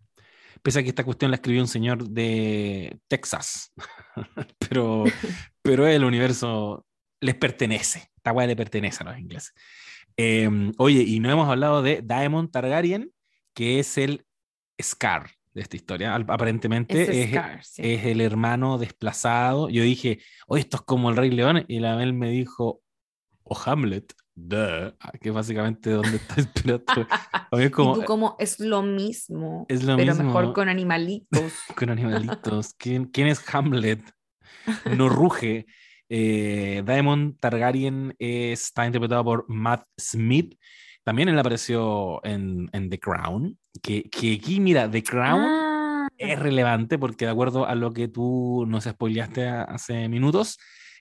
[0.61, 3.73] Pese a que esta cuestión la escribió un señor de Texas.
[4.69, 5.03] pero,
[5.61, 6.85] pero el universo
[7.19, 8.11] les pertenece.
[8.15, 9.53] Esta weá le pertenece a los ingleses.
[10.15, 13.11] Eh, oye, y no hemos hablado de Daemon Targaryen,
[13.53, 14.25] que es el
[14.81, 16.15] Scar de esta historia.
[16.15, 17.81] Aparentemente Ese es, Scar, sí.
[17.83, 19.69] es el hermano desplazado.
[19.69, 21.65] Yo dije, oye, esto es como el Rey León.
[21.67, 22.81] Y la Mel me dijo,
[23.43, 26.35] o Hamlet, duh, ah, que básicamente donde está
[27.51, 30.25] mí es como, y tú como es lo mismo, Es lo pero mismo.
[30.25, 31.53] mejor con animalitos.
[31.75, 32.73] con animalitos.
[32.77, 34.01] ¿Quién, quién es Hamlet?
[34.95, 35.65] No ruge.
[36.09, 40.55] Eh, Daemon Targaryen está interpretado por Matt Smith.
[41.03, 43.57] También él apareció en, en The Crown.
[43.81, 48.07] Que, que aquí, mira, The Crown Ah, es relevante porque de acuerdo a lo que
[48.07, 50.57] tú nos spoileaste hace minutos,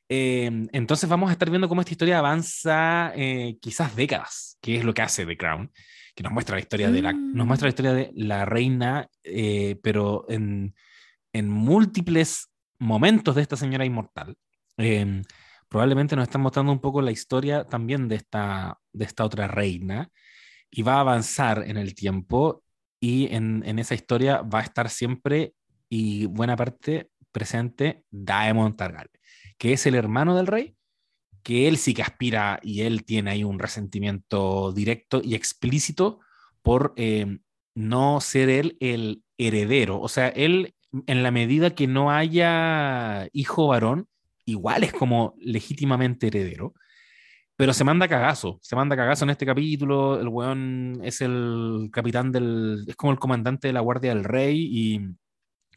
[0.09, 4.85] eh, entonces vamos a estar viendo cómo esta historia avanza eh, quizás décadas, que es
[4.85, 5.71] lo que hace The Crown,
[6.15, 7.49] que nos muestra la historia de la, nos Mm.
[7.49, 10.75] muestra la historia de la reina, eh, pero en,
[11.33, 12.49] en múltiples
[12.79, 14.37] momentos de esta señora inmortal.
[14.79, 15.23] Eh,
[15.69, 20.09] probablemente nos están mostrando un poco la historia también de esta, de esta otra reina
[20.71, 22.63] y va a avanzar en el tiempo
[23.01, 25.55] y en, en esa historia va a estar siempre
[25.89, 29.16] y buena parte presente Daemon Targaryen,
[29.59, 30.77] que es el hermano del rey,
[31.43, 36.21] que él sí que aspira y él tiene ahí un resentimiento directo y explícito
[36.63, 37.39] por eh,
[37.75, 40.01] no ser él el heredero.
[40.01, 40.75] O sea, él
[41.07, 44.09] en la medida que no haya hijo varón,
[44.45, 46.75] igual es como legítimamente heredero.
[47.57, 50.21] Pero se manda cagazo, se manda cagazo en este capítulo.
[50.21, 52.85] El weón es el capitán del.
[52.87, 54.69] es como el comandante de la Guardia del Rey.
[54.71, 55.01] Y,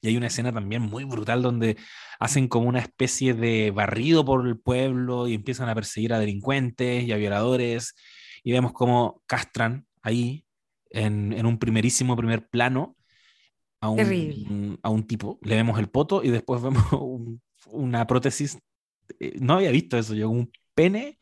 [0.01, 1.77] y hay una escena también muy brutal donde
[2.19, 7.03] hacen como una especie de barrido por el pueblo y empiezan a perseguir a delincuentes
[7.03, 7.95] y a violadores.
[8.43, 10.45] Y vemos cómo castran ahí,
[10.91, 12.95] en, en un primerísimo primer plano,
[13.81, 14.77] a un, Terrible.
[14.83, 15.39] a un tipo.
[15.43, 18.57] Le vemos el poto y después vemos un- una prótesis.
[19.19, 21.19] eh, No había visto eso yo, un pene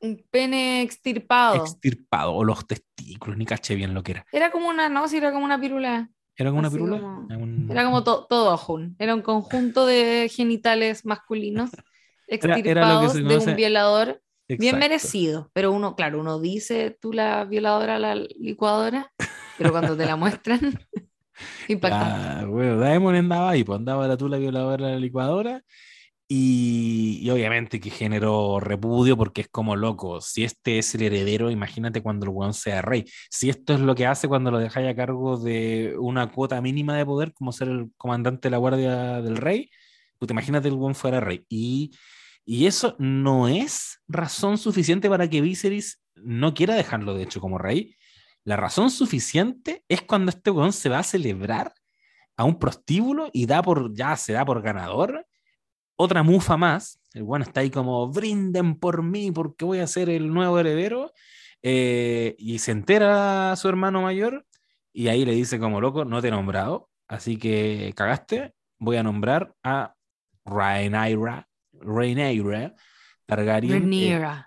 [0.00, 1.54] un pene extirpado.
[1.64, 4.26] extirpado o los testículos, ni caché bien lo que era.
[4.32, 6.10] Era como una, no, sí, era como una pirula.
[6.42, 7.00] ¿Era como una pirula?
[7.00, 8.96] como- Era un- Era como to- todo jun.
[8.98, 11.70] Era un conjunto de genitales masculinos
[12.28, 15.50] era lo que extirpados se de un violador bien merecido.
[15.52, 19.12] Pero uno, claro, uno dice tú la violadora la licuadora,
[19.56, 20.60] pero cuando te la muestran,
[21.68, 22.28] impactante.
[22.42, 25.62] Ah, bueno, Daemon andaba ahí, pues andaba la tula violadora de la licuadora.
[26.34, 30.22] Y, obviamente que generó repudio porque es como loco.
[30.22, 33.04] Si este es el heredero, imagínate cuando el weón sea rey.
[33.28, 36.96] Si esto es lo que hace cuando lo dejáis a cargo de una cuota mínima
[36.96, 39.68] de poder, como ser el comandante de la guardia del rey,
[40.18, 41.44] pues te imagínate el weón fuera rey.
[41.50, 41.90] Y,
[42.46, 47.58] y eso no es razón suficiente para que Viserys no quiera dejarlo, de hecho, como
[47.58, 47.94] rey.
[48.44, 51.74] La razón suficiente es cuando este weón se va a celebrar
[52.38, 55.26] a un prostíbulo y da por, ya se da por ganador
[55.96, 57.00] otra mufa más.
[57.14, 61.12] El bueno está ahí como, brinden por mí porque voy a ser el nuevo heredero.
[61.62, 64.44] Eh, y se entera a su hermano mayor
[64.92, 69.02] y ahí le dice como loco, no te he nombrado, así que cagaste, voy a
[69.02, 69.94] nombrar a
[70.44, 72.74] Rhaenyra, Rhaenyra
[73.26, 73.90] Targaryen.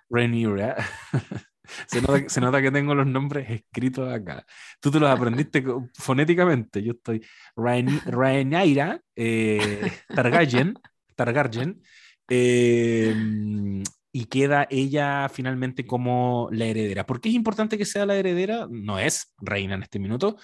[0.09, 0.75] Rhaenyra.
[1.87, 4.45] se, nota, se, nota, que tengo los nombres escritos acá.
[4.79, 6.83] Tú te los aprendiste fonéticamente.
[6.83, 7.25] Yo estoy
[7.55, 10.75] Rhaenyra eh, Targaryen,
[11.15, 11.81] Targaryen
[12.29, 13.13] eh,
[14.11, 17.05] y queda ella finalmente como la heredera.
[17.05, 18.67] ¿Por qué es importante que sea la heredera?
[18.69, 20.37] No es reina en este minuto,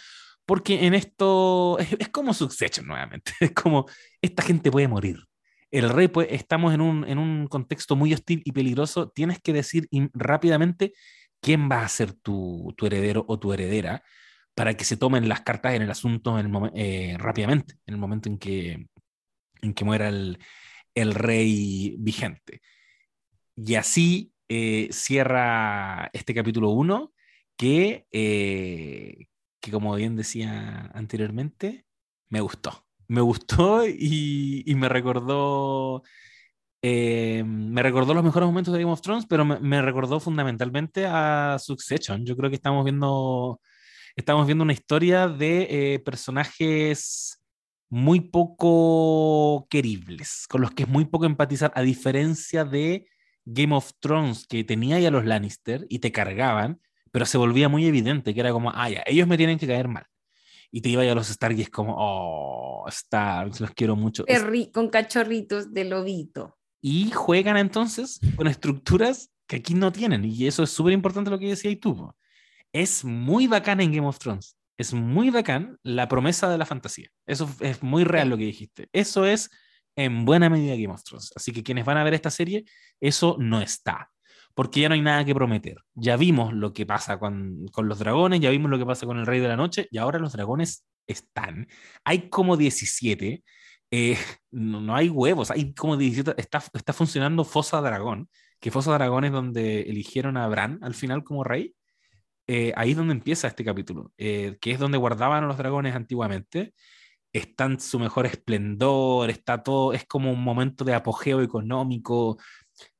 [0.45, 3.85] porque en esto es, como Succession nuevamente, es como
[4.21, 5.19] esta gente puede morir.
[5.71, 9.53] El rey, pues, estamos en un, en un contexto muy hostil y peligroso, tienes que
[9.53, 10.93] decir rápidamente
[11.39, 14.03] quién va a ser tu, tu, heredero o tu heredera
[14.53, 16.37] para que se tomen las cartas en el asunto
[16.75, 18.87] eh, rápidamente, en el momento en que,
[19.61, 20.39] en que muera el,
[20.95, 22.61] el rey vigente.
[23.55, 27.13] Y así eh, cierra este capítulo 1
[27.57, 29.27] que, eh,
[29.59, 31.85] que, como bien decía anteriormente,
[32.29, 32.85] me gustó.
[33.07, 36.03] Me gustó y, y me recordó...
[36.83, 41.05] Eh, me recordó los mejores momentos de Game of Thrones, pero me, me, recordó fundamentalmente
[41.05, 42.25] a Succession.
[42.25, 43.61] Yo creo que estamos viendo,
[44.15, 47.40] estamos viendo una historia de personajes
[47.91, 53.05] muy poco queribles, con los que es muy poco empatizar, a diferencia de
[53.43, 56.79] Game of Thrones que tenía ya los Lannister y te cargaban,
[57.11, 59.89] pero se volvía muy evidente que era como, ah, ya, ellos me tienen que caer
[59.89, 60.05] mal.
[60.71, 64.23] Y te iba a los Stark y es como, oh, Stark, los quiero mucho.
[64.71, 66.57] con cachorritos de lobito.
[66.79, 70.23] Y juegan entonces con estructuras que aquí no tienen.
[70.23, 72.09] Y eso es súper importante lo que decía y tú.
[72.71, 74.55] Es muy bacán en Game of Thrones.
[74.77, 77.09] Es muy bacán la promesa de la fantasía.
[77.25, 78.89] Eso es muy real lo que dijiste.
[78.93, 79.49] Eso es
[79.95, 81.31] en buena medida Game of Thrones.
[81.35, 82.65] Así que quienes van a ver esta serie,
[82.99, 84.09] eso no está.
[84.53, 85.77] Porque ya no hay nada que prometer.
[85.93, 89.17] Ya vimos lo que pasa con, con los dragones, ya vimos lo que pasa con
[89.19, 91.67] el Rey de la Noche, y ahora los dragones están.
[92.03, 93.43] Hay como 17.
[93.91, 94.17] Eh,
[94.51, 96.39] no, hay huevos, hay como 17.
[96.41, 101.23] Está, está funcionando Fosa Dragón, que Fosa Dragón es donde eligieron a Bran al final
[101.23, 101.75] como rey.
[102.53, 105.95] Eh, ahí es donde empieza este capítulo, eh, que es donde guardaban a los dragones
[105.95, 106.73] antiguamente
[107.31, 112.37] está en su mejor esplendor, está todo, es como un momento de apogeo económico,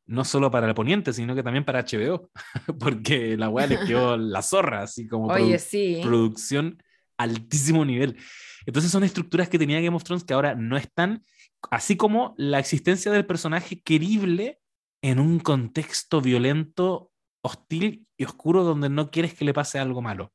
[0.06, 2.30] no solo para el poniente, sino que también para HBO,
[2.80, 6.82] porque la weá le quedó la zorra, así como producción
[7.18, 8.18] altísimo nivel.
[8.66, 11.26] Entonces son estructuras que tenía Game of Thrones que ahora no están,
[11.70, 14.60] así como la existencia del personaje querible
[15.02, 17.11] en un contexto violento,
[17.42, 20.34] hostil y oscuro donde no quieres que le pase algo malo.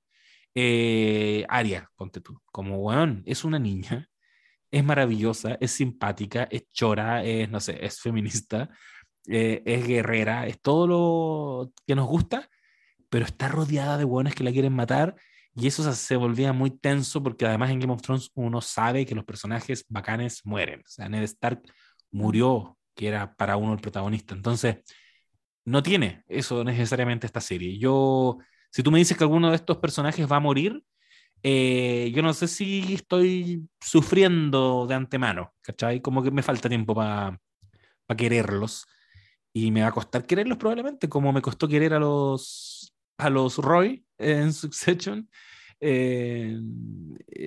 [0.55, 4.09] Eh, Aria, ponte tú, como weón, es una niña,
[4.71, 8.71] es maravillosa, es simpática, es chora, es, no sé, es feminista,
[9.29, 12.49] eh, es guerrera, es todo lo que nos gusta,
[13.09, 15.17] pero está rodeada de weones que la quieren matar
[15.59, 19.15] y eso se volvía muy tenso porque además en Game of Thrones uno sabe que
[19.15, 20.81] los personajes bacanes mueren.
[20.81, 21.63] O sea, Ned Stark
[22.11, 24.35] murió, que era para uno el protagonista.
[24.35, 24.77] Entonces,
[25.67, 27.79] no tiene eso necesariamente esta serie.
[27.79, 28.39] Yo
[28.77, 30.85] si tú me dices que alguno de estos personajes va a morir,
[31.43, 36.03] eh, yo no sé si estoy sufriendo de antemano, ¿cachai?
[36.03, 37.39] Como que me falta tiempo para
[38.19, 38.87] quererlos.
[39.55, 43.57] Y me va a costar quererlos probablemente, como me costó querer a los, a los
[43.57, 45.27] Roy en Succession.
[45.81, 46.61] Eh,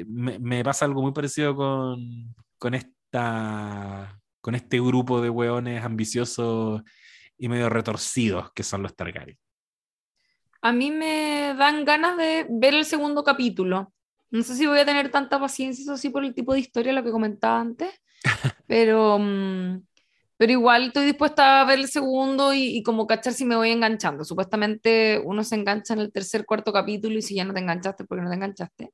[0.07, 6.82] me, me, pasa algo muy parecido con, con, esta, con este grupo de hueones ambiciosos
[7.40, 9.40] y medio retorcidos que son los Targaryen
[10.62, 13.94] a mí me dan ganas de ver el segundo capítulo.
[14.32, 16.94] No sé si voy a tener tanta paciencia, eso sí, por el tipo de historia,
[16.94, 17.90] lo que comentaba antes,
[18.68, 19.82] pero, mm,
[20.38, 23.72] pero igual estoy dispuesta a ver el segundo y, y, como cachar si me voy
[23.72, 24.24] enganchando.
[24.24, 28.06] Supuestamente uno se engancha en el tercer, cuarto capítulo y si ya no te enganchaste,
[28.06, 28.92] porque no te enganchaste.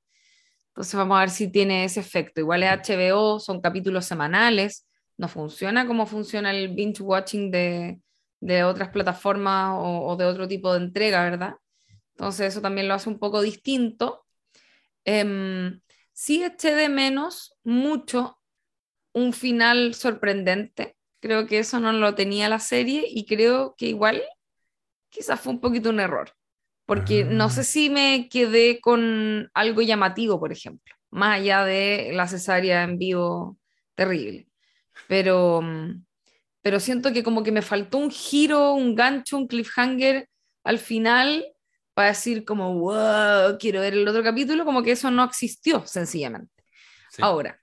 [0.69, 2.41] Entonces vamos a ver si tiene ese efecto.
[2.41, 4.87] Igual es HBO, son capítulos semanales,
[5.17, 7.99] no funciona como funciona el binge watching de,
[8.39, 11.55] de otras plataformas o, de otro tipo de entrega, ¿verdad?
[12.11, 14.25] Entonces eso también lo hace un poco distinto.
[15.05, 15.71] Eh,
[16.13, 18.39] sí eché de menos mucho
[19.13, 20.95] un final sorprendente.
[21.19, 24.21] Creo que eso no lo tenía la serie y creo que igual
[25.09, 26.31] quizás fue un poquito un error.
[26.85, 27.63] Porque no sé ah.
[27.63, 33.57] si me quedé con algo llamativo, por ejemplo, más allá de la cesárea en vivo
[33.95, 34.47] terrible.
[35.07, 36.04] Pero, mm,
[36.65, 40.27] pero siento que como que me faltó un giro, un gancho, un cliffhanger
[40.63, 41.45] al final
[41.93, 46.63] para decir como, wow, quiero ver el otro capítulo, como que eso no existió sencillamente.
[47.19, 47.61] Ahora,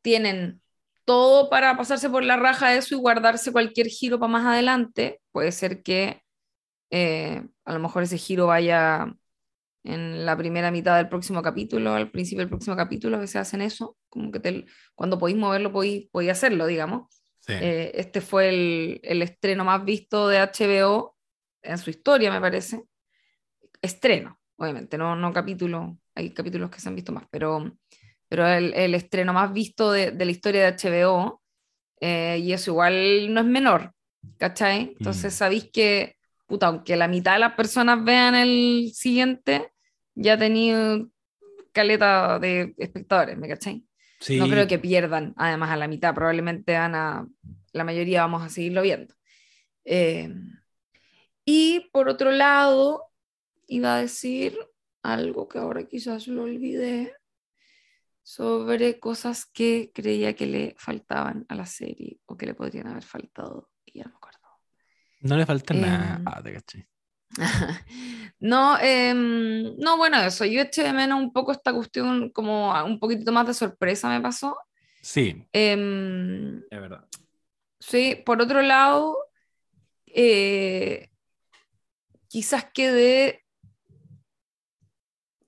[0.00, 0.62] tienen
[1.04, 5.20] todo para pasarse por la raja de eso y guardarse cualquier giro para más adelante.
[5.30, 6.22] Puede ser que
[6.90, 9.14] eh, a lo mejor ese giro vaya
[9.84, 13.60] en la primera mitad del próximo capítulo, al principio del próximo capítulo, a veces hacen
[13.60, 17.17] eso, como que cuando podéis moverlo podéis, podéis hacerlo, digamos.
[17.48, 21.16] Eh, este fue el, el, estreno más visto de HBO
[21.62, 22.84] en su historia, me parece.
[23.80, 27.72] Estreno, obviamente, no, no capítulo, hay capítulos que se han visto más, pero,
[28.28, 31.40] pero el, el estreno más visto de, de, la historia de HBO,
[32.00, 33.92] eh, y eso igual no es menor,
[34.36, 34.94] ¿cachai?
[34.98, 35.36] Entonces mm.
[35.36, 39.72] sabéis que, puta, aunque la mitad de las personas vean el siguiente,
[40.14, 41.08] ya ha tenido
[41.72, 43.87] caleta de espectadores, ¿me cachai?
[44.36, 47.28] No creo que pierdan, además, a la mitad, probablemente van a,
[47.72, 49.14] la mayoría vamos a seguirlo viendo.
[49.84, 50.34] Eh,
[51.44, 53.12] y por otro lado,
[53.66, 54.58] iba a decir
[55.02, 57.14] algo que ahora quizás lo olvidé
[58.22, 63.04] sobre cosas que creía que le faltaban a la serie o que le podrían haber
[63.04, 64.38] faltado y ya no me acuerdo.
[65.20, 66.16] No le falta nada.
[66.16, 66.88] Em, ah, te caché.
[68.40, 70.44] no, em, no, bueno, eso.
[70.44, 74.20] Yo eché de menos un poco esta cuestión, como un poquito más de sorpresa me
[74.20, 74.56] pasó.
[75.02, 75.46] Sí.
[75.52, 77.06] Em, es verdad.
[77.80, 79.16] Sí, por otro lado,
[80.06, 81.10] eh,
[82.28, 83.44] quizás quedé,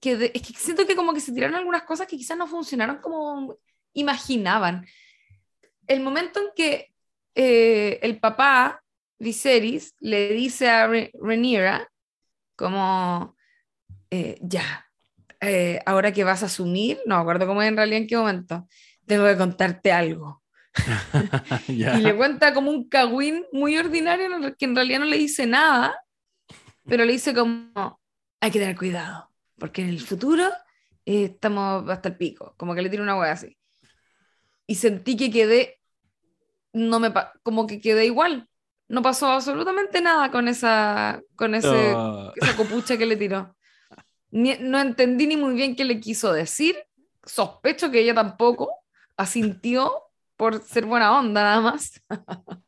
[0.00, 0.30] quedé.
[0.34, 3.58] Es que siento que como que se tiraron algunas cosas que quizás no funcionaron como
[3.92, 4.86] imaginaban.
[5.86, 6.94] El momento en que
[7.34, 8.79] eh, el papá
[9.20, 11.88] Viserys le dice a Rhaenyra
[12.56, 13.36] como,
[14.10, 14.86] eh, ya,
[15.40, 18.16] eh, ahora que vas a asumir, no me acuerdo cómo es en realidad en qué
[18.16, 18.66] momento,
[19.06, 20.42] tengo que contarte algo.
[21.68, 25.94] Y le cuenta como un cagüín muy ordinario que en realidad no le dice nada,
[26.86, 28.00] pero le dice como,
[28.40, 30.48] hay que tener cuidado, porque en el futuro
[31.04, 33.56] eh, estamos hasta el pico, como que le tira una hueá así.
[34.66, 35.80] Y sentí que quedé,
[36.72, 37.12] no me,
[37.42, 38.49] como que quedé igual,
[38.90, 41.92] no pasó absolutamente nada con esa, con ese,
[42.34, 43.54] esa copucha que le tiró.
[44.32, 46.76] no entendí ni muy bien qué le quiso decir.
[47.24, 48.74] Sospecho que ella tampoco
[49.16, 49.92] asintió
[50.36, 52.02] por ser buena onda nada más.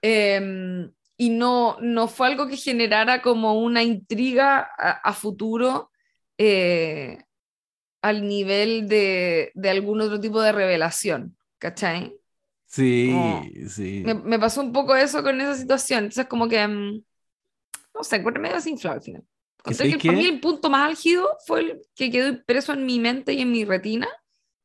[0.00, 5.90] Em, y no, no fue algo que generara como una intriga a, futuro
[6.38, 7.24] eh,
[8.00, 12.14] al nivel de, de algún otro tipo de revelación, ¿cachai?
[12.78, 14.04] Sí, sí.
[14.04, 16.04] Me, pasó un poco eso con esa situación.
[16.04, 16.66] Entonces, como que.
[16.66, 17.02] Mm,
[17.94, 19.24] no sé, encontré medio desinflado al final.
[19.62, 23.00] Conté que, para mí el punto más álgido fue el que quedó impreso en mi
[23.00, 24.08] mente y en mi retina.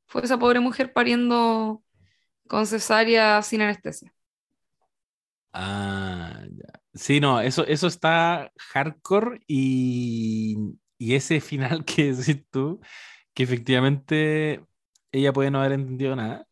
[0.06, 1.84] Fue esa pobre mujer pariendo
[2.48, 4.14] con cesárea sin anestesia.
[5.52, 6.82] Ah, ya.
[6.94, 10.58] Sí, no, eso, eso está hardcore y,
[11.00, 12.80] y ese final que decís tú,
[13.34, 14.64] que efectivamente
[15.12, 16.48] ella puede no haber entendido nada.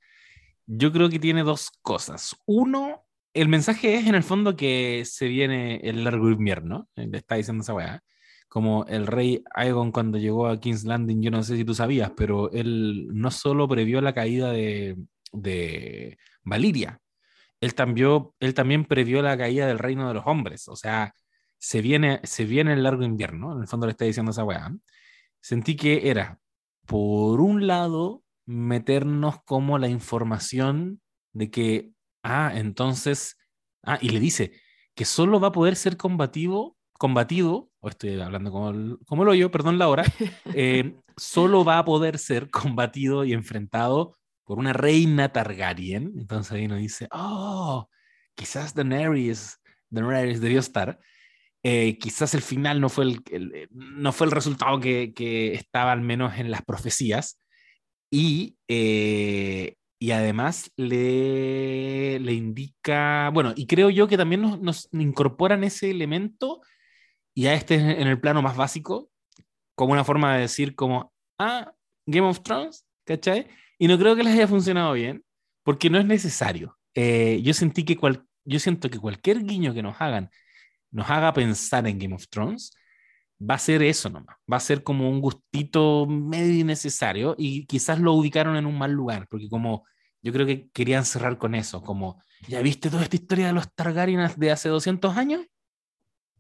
[0.74, 2.34] Yo creo que tiene dos cosas.
[2.46, 7.18] Uno, el mensaje es en el fondo que se viene el largo invierno, eh, le
[7.18, 8.02] está diciendo esa weá.
[8.48, 12.12] Como el rey Aegon cuando llegó a King's Landing, yo no sé si tú sabías,
[12.16, 14.96] pero él no solo previó la caída de,
[15.34, 17.02] de Valiria,
[17.60, 20.70] él también, él también previó la caída del reino de los hombres.
[20.70, 21.14] O sea,
[21.58, 24.72] se viene, se viene el largo invierno, en el fondo le está diciendo esa weá.
[25.42, 26.40] Sentí que era,
[26.86, 31.02] por un lado, meternos como la información
[31.34, 31.92] de que,
[32.24, 33.38] ah, entonces,
[33.84, 34.54] ah, y le dice
[34.96, 39.34] que solo va a poder ser combativo, combatido, o estoy hablando como el, como lo
[39.34, 40.04] yo, perdón la hora,
[40.56, 46.14] eh, solo va a poder ser combatido y enfrentado por una reina Targaryen.
[46.18, 47.88] Entonces ahí nos dice, oh,
[48.36, 49.60] quizás Daenerys,
[49.90, 51.00] Daenerys debió estar.
[51.64, 56.02] Eh, quizás el final no fue el, no fue el resultado que, que, estaba al
[56.02, 57.40] menos en las profecías,
[58.12, 65.64] y, eh, y además le, le indica, bueno, y creo yo que también nos, incorporan
[65.64, 66.62] ese elemento
[67.34, 69.10] y a este en el plano más básico,
[69.76, 71.74] como una forma de decir como, ah,
[72.06, 73.48] Game of Thrones, ¿cachai?
[73.80, 75.24] Y no creo que les haya funcionado bien,
[75.64, 76.78] porque no es necesario.
[76.94, 80.30] Eh, yo sentí que cual, yo siento que cualquier guiño que nos hagan
[80.92, 82.74] nos haga pensar en Game of Thrones,
[83.42, 88.00] va a ser eso nomás, va a ser como un gustito medio innecesario y quizás
[88.00, 89.86] lo ubicaron en un mal lugar, porque como
[90.22, 93.74] yo creo que querían cerrar con eso, como, ¿ya viste toda esta historia de los
[93.74, 95.46] Targaryen de hace 200 años?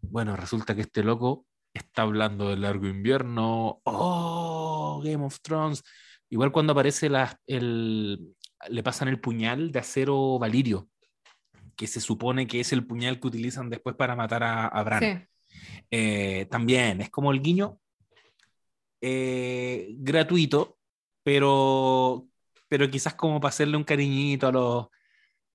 [0.02, 5.84] Bueno, resulta que este loco está hablando del largo invierno, oh, Game of Thrones,
[6.30, 8.36] igual cuando aparece la, el,
[8.70, 10.90] le pasan el puñal de acero Valirio,
[11.76, 15.28] que se supone que es el puñal que utilizan después para matar a, a Bran.
[15.90, 17.80] Eh, también es como el guiño
[19.02, 20.78] eh, gratuito,
[21.24, 22.28] pero
[22.68, 24.88] pero quizás como para hacerle un cariñito a los,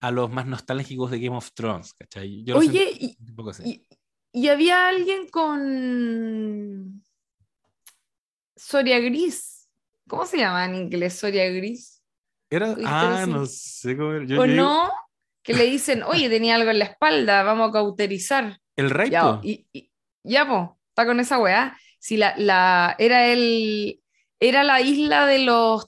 [0.00, 2.44] a los más nostálgicos de Game of Thrones, ¿cachai?
[2.44, 3.62] Yo Oye, y, un poco así.
[3.64, 3.86] y-
[4.32, 7.02] y había alguien con
[8.54, 9.70] Soria Gris.
[10.06, 12.02] ¿Cómo se llama en inglés Soria Gris?
[12.50, 13.30] Era, ¿Viste ah, así?
[13.30, 14.26] no sé cómo era.
[14.26, 14.92] Yo- ¿O no?
[15.42, 18.60] Que le dicen, oye, tenía algo en la espalda, vamos a cauterizar.
[18.76, 19.40] El rey, Ya, po.
[19.42, 19.90] y, y-
[20.24, 21.76] ya, po, está con esa weá.
[21.98, 24.02] Si la, la, era el,
[24.40, 25.86] era la isla de los,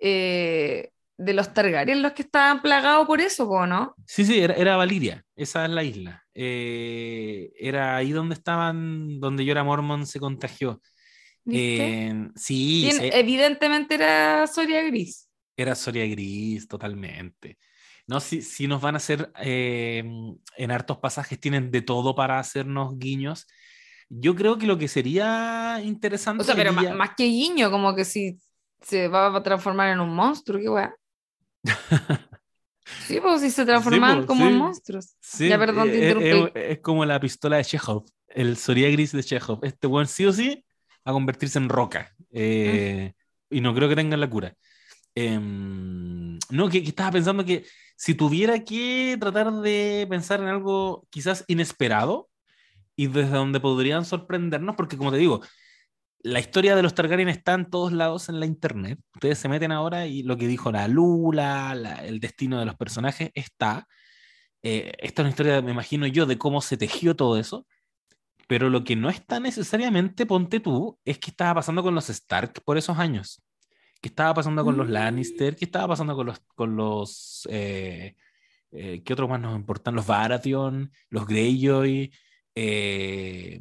[0.00, 3.94] eh, de los Targaryen los que estaban plagados por eso, po, ¿no?
[4.06, 6.24] Sí, sí, era, era Valiria, esa es la isla.
[6.34, 10.80] Eh, era ahí donde estaban, donde Jorah Mormont se contagió.
[11.44, 11.82] ¿Viste?
[11.82, 15.28] Eh, sí, Bien, sí, evidentemente era Soria Gris.
[15.56, 17.58] era Soria Gris, totalmente.
[18.06, 20.04] No, si, si nos van a hacer eh,
[20.56, 23.46] en hartos pasajes, tienen de todo para hacernos guiños.
[24.08, 26.42] Yo creo que lo que sería interesante.
[26.42, 28.38] O sea, pero sería- más, más que guiño, como que si
[28.80, 30.94] se va a transformar en un monstruo, qué weá.
[33.06, 34.58] Sí, pues si se transforman po, como en sí.
[34.58, 35.16] monstruos.
[35.20, 38.88] Sí, Ya, perdón, te eh, eh, eh, es como la pistola de Chekhov, el Soria
[38.90, 39.64] Gris de Chekhov.
[39.64, 40.64] Este buen sí o sí
[41.04, 42.14] a convertirse en roca.
[42.32, 43.12] Eh,
[43.50, 44.54] Y no creo que tengan la cura.
[45.14, 47.64] Em, no, que, que estaba pensando que
[47.96, 52.28] si tuviera que tratar de pensar en algo quizás inesperado
[52.96, 55.42] y desde donde podrían sorprendernos, porque como te digo,
[56.20, 58.98] la historia de los Targaryen está en todos lados en la internet.
[59.14, 62.76] Ustedes se meten ahora y lo que dijo la Lula, la- el destino de los
[62.76, 63.86] personajes está.
[64.62, 67.66] Eh, esta es una historia, me imagino yo, de cómo se tejió todo eso.
[68.48, 72.62] Pero lo que no está necesariamente, ponte tú, es qué estaba pasando con los Stark
[72.64, 73.42] por esos años.
[74.06, 74.90] ¿Qué estaba pasando con los Mm.
[74.92, 75.56] Lannister?
[75.56, 78.14] ¿Qué estaba pasando con los, con los eh,
[78.70, 79.96] eh, ¿qué otros más nos importan?
[79.96, 82.12] Los Baratheon, los Greyjoy,
[82.54, 83.60] eh,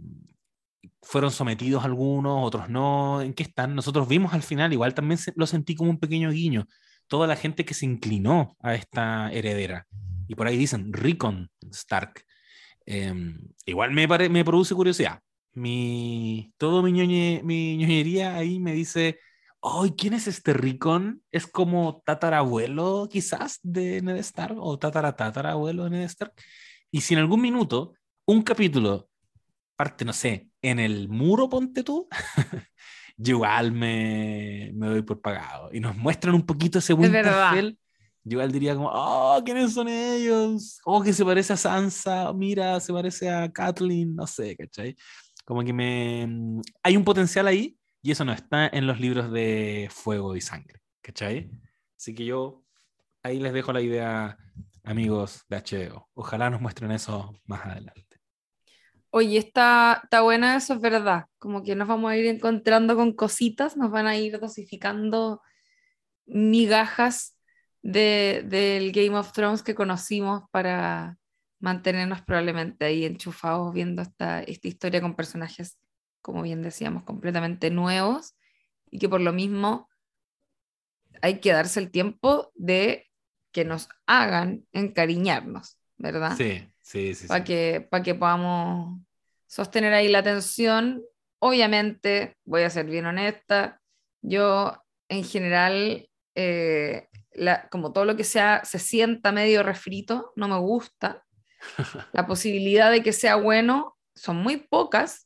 [1.02, 3.22] fueron sometidos algunos, otros no.
[3.24, 3.74] ¿En qué están?
[3.74, 6.68] Nosotros vimos al final, igual también lo sentí como un pequeño guiño,
[7.08, 9.88] toda la gente que se inclinó a esta heredera.
[10.28, 12.24] Y por ahí dicen, Rickon Stark.
[12.86, 15.22] Em, igual me, pare- me produce curiosidad.
[15.54, 19.18] Mi, todo mi, ñoñe- mi ñoñería ahí me dice,
[19.66, 19.94] ¡ay!
[19.98, 21.22] ¿quién es este Rickon?
[21.32, 26.34] ¿Es como tatarabuelo quizás de Ned Stark o tataratatarabuelo de Ned Stark?
[26.92, 27.94] Y si en algún minuto
[28.26, 29.10] un capítulo
[29.76, 32.08] parte, no sé, en el muro, ponte tú,
[33.18, 35.70] yo igual me, me doy por pagado.
[35.74, 36.94] Y nos muestran un poquito ese.
[36.94, 37.78] Winterfell.
[38.28, 40.80] Yo igual diría como, oh, ¿quiénes son ellos?
[40.84, 44.96] Oh, que se parece a Sansa, mira, se parece a Kathleen, no sé, ¿cachai?
[45.44, 46.28] Como que me...
[46.82, 50.80] Hay un potencial ahí y eso no está en los libros de Fuego y Sangre,
[51.02, 51.50] ¿cachai?
[51.98, 52.64] Así que yo
[53.24, 54.38] ahí les dejo la idea,
[54.84, 56.08] amigos de HBO.
[56.14, 58.20] Ojalá nos muestren eso más adelante.
[59.10, 61.26] Oye, está, está buena eso, es verdad.
[61.40, 65.42] Como que nos vamos a ir encontrando con cositas, nos van a ir dosificando
[66.28, 67.36] migajas
[67.82, 71.18] de, del Game of Thrones que conocimos para
[71.60, 75.80] mantenernos probablemente ahí enchufados viendo esta historia con personajes,
[76.26, 78.34] como bien decíamos, completamente nuevos
[78.90, 79.92] y que por lo mismo
[81.22, 83.06] hay que darse el tiempo de
[83.52, 86.36] que nos hagan encariñarnos, ¿verdad?
[86.36, 87.28] Sí, sí, sí.
[87.28, 87.46] para sí.
[87.46, 89.02] que, pa' que podamos
[89.46, 91.04] sostener ahí la atención.
[91.38, 93.80] Obviamente, voy a ser bien honesta,
[94.24, 100.48] yo en general, eh, la- como todo lo que sea, se sienta medio refrito, no
[100.48, 101.24] me gusta.
[102.14, 105.25] La posibilidad de que sea bueno son muy pocas,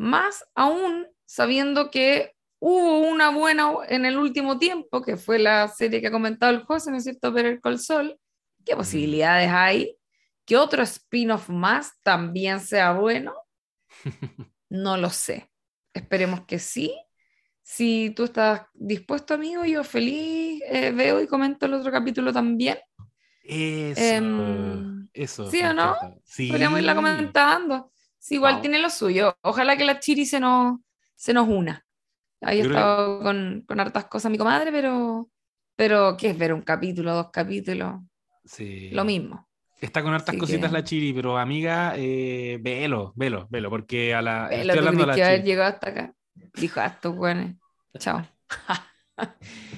[0.00, 6.00] más aún sabiendo que hubo una buena en el último tiempo, que fue la serie
[6.00, 7.32] que ha comentado el José, ¿no es cierto?
[7.32, 8.18] Better Call Saul.
[8.64, 9.96] ¿Qué posibilidades hay?
[10.50, 13.34] que otro spin-off más también sea bueno,
[14.68, 15.48] no lo sé.
[15.94, 16.92] Esperemos que sí.
[17.62, 22.78] Si tú estás dispuesto, amigo, yo feliz eh, veo y comento el otro capítulo también.
[23.44, 25.48] Eso, Em, eso.
[25.48, 25.96] ¿sí o no?
[26.24, 26.48] Sí.
[26.48, 27.92] Podríamos irla comentando.
[28.20, 28.62] Sí, igual Vamos.
[28.62, 29.36] tiene lo suyo.
[29.42, 30.78] Ojalá que la Chiri se nos,
[31.16, 31.84] se nos una.
[32.42, 35.30] Ahí he estado con, con hartas cosas mi comadre, pero,
[35.76, 38.00] pero ¿qué es ver un capítulo, dos capítulos?
[38.44, 38.90] Sí.
[38.90, 39.48] Lo mismo.
[39.80, 44.14] Está con hartas Así cositas que- la Chiri, pero amiga, eh, velo, velo, velo, porque
[44.14, 44.48] a la.
[44.48, 45.48] Velo, estoy ¿tú hablando a la que haber Chiri.
[45.50, 46.14] llegado hasta acá?
[46.54, 47.56] Dijo, ah, estos buenos.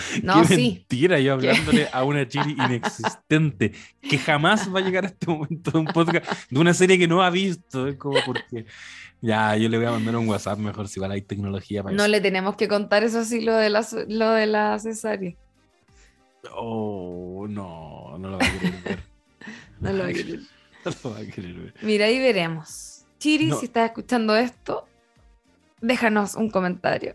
[0.14, 0.20] Chao.
[0.20, 0.56] Qué no, sí.
[0.88, 5.70] mentira, yo hablándole a una Chiri inexistente, que jamás va a llegar a este momento
[5.70, 7.86] de un podcast, de una serie que no ha visto.
[7.88, 8.66] Es como porque.
[9.22, 12.04] Ya, yo le voy a mandar un WhatsApp mejor si igual hay tecnología para No
[12.04, 12.10] eso.
[12.10, 15.34] le tenemos que contar eso sí, lo de la, lo de la cesárea.
[16.54, 18.98] Oh, no, no lo va a querer ver.
[19.80, 20.40] No lo va a querer.
[20.84, 21.74] No lo va a querer ver.
[21.82, 23.04] Mira, ahí veremos.
[23.18, 23.58] Chiri, No.
[23.60, 24.86] si estás escuchando esto,
[25.82, 27.14] déjanos un comentario.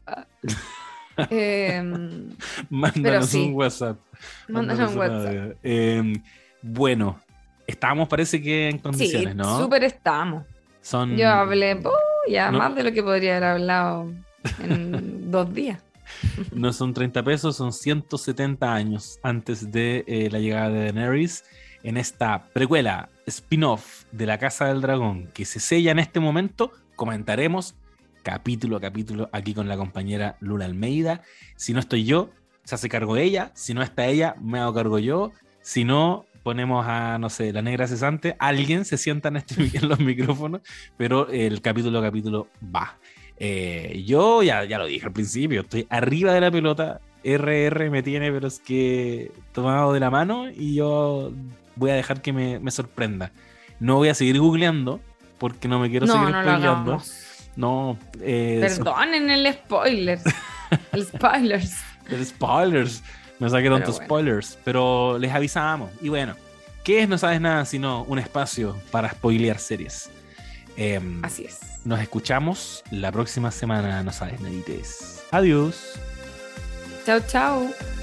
[1.29, 2.29] Em,
[2.69, 3.43] Mándanos sí.
[3.47, 3.97] un WhatsApp.
[4.47, 5.57] Mándanos un un WhatsApp.
[5.63, 6.13] Eh,
[6.61, 7.19] bueno,
[7.67, 9.59] estamos, parece que en Sí, condiciones, ¿no?
[9.59, 10.45] súper estamos.
[10.81, 11.91] Son, Yo hablé oh,
[12.29, 12.59] ya No.
[12.59, 14.11] más de lo que podría haber hablado
[14.63, 15.81] en dos días.
[16.51, 21.43] No son 30 pesos, son 170 años antes de eh, la llegada de Daenerys
[21.81, 26.71] en esta precuela, spin-off de la Casa del Dragón que se sella en este momento.
[26.95, 27.73] Comentaremos
[28.25, 31.21] capítulo a capítulo aquí con la compañera Lula Almeida.
[31.55, 32.31] Si no estoy yo,
[32.63, 33.51] se hace cargo ella.
[33.53, 35.31] Si no está ella, me hago cargo yo.
[35.61, 38.35] Si no, ponemos a, no sé, la negra cesante.
[38.39, 40.61] Alguien se sienta en, este, en los micrófonos,
[40.97, 42.97] pero el capítulo a capítulo va.
[43.37, 47.01] Eh, yo ya, ya lo dije al principio, estoy arriba de la pelota.
[47.23, 51.31] RR me tiene, pero es que tomado de la mano y yo
[51.75, 53.31] voy a dejar que me, me sorprenda.
[53.79, 54.99] No voy a seguir googleando
[55.37, 57.01] porque no me quiero No, seguir no.
[57.55, 60.19] No, eh, Perdonen el spoiler.
[60.91, 61.73] el spoilers.
[62.09, 63.03] el spoilers.
[63.39, 64.05] Me saqué tantos bueno.
[64.05, 65.91] spoilers, pero les avisamos.
[66.01, 66.35] Y bueno,
[66.83, 70.09] ¿qué es No Sabes Nada sino un espacio para spoilear series?
[70.77, 71.59] Em, Así es.
[71.85, 75.23] Nos escuchamos la próxima semana, No Sabes Nadites.
[75.31, 75.99] Adiós.
[77.05, 77.94] Chao, chao.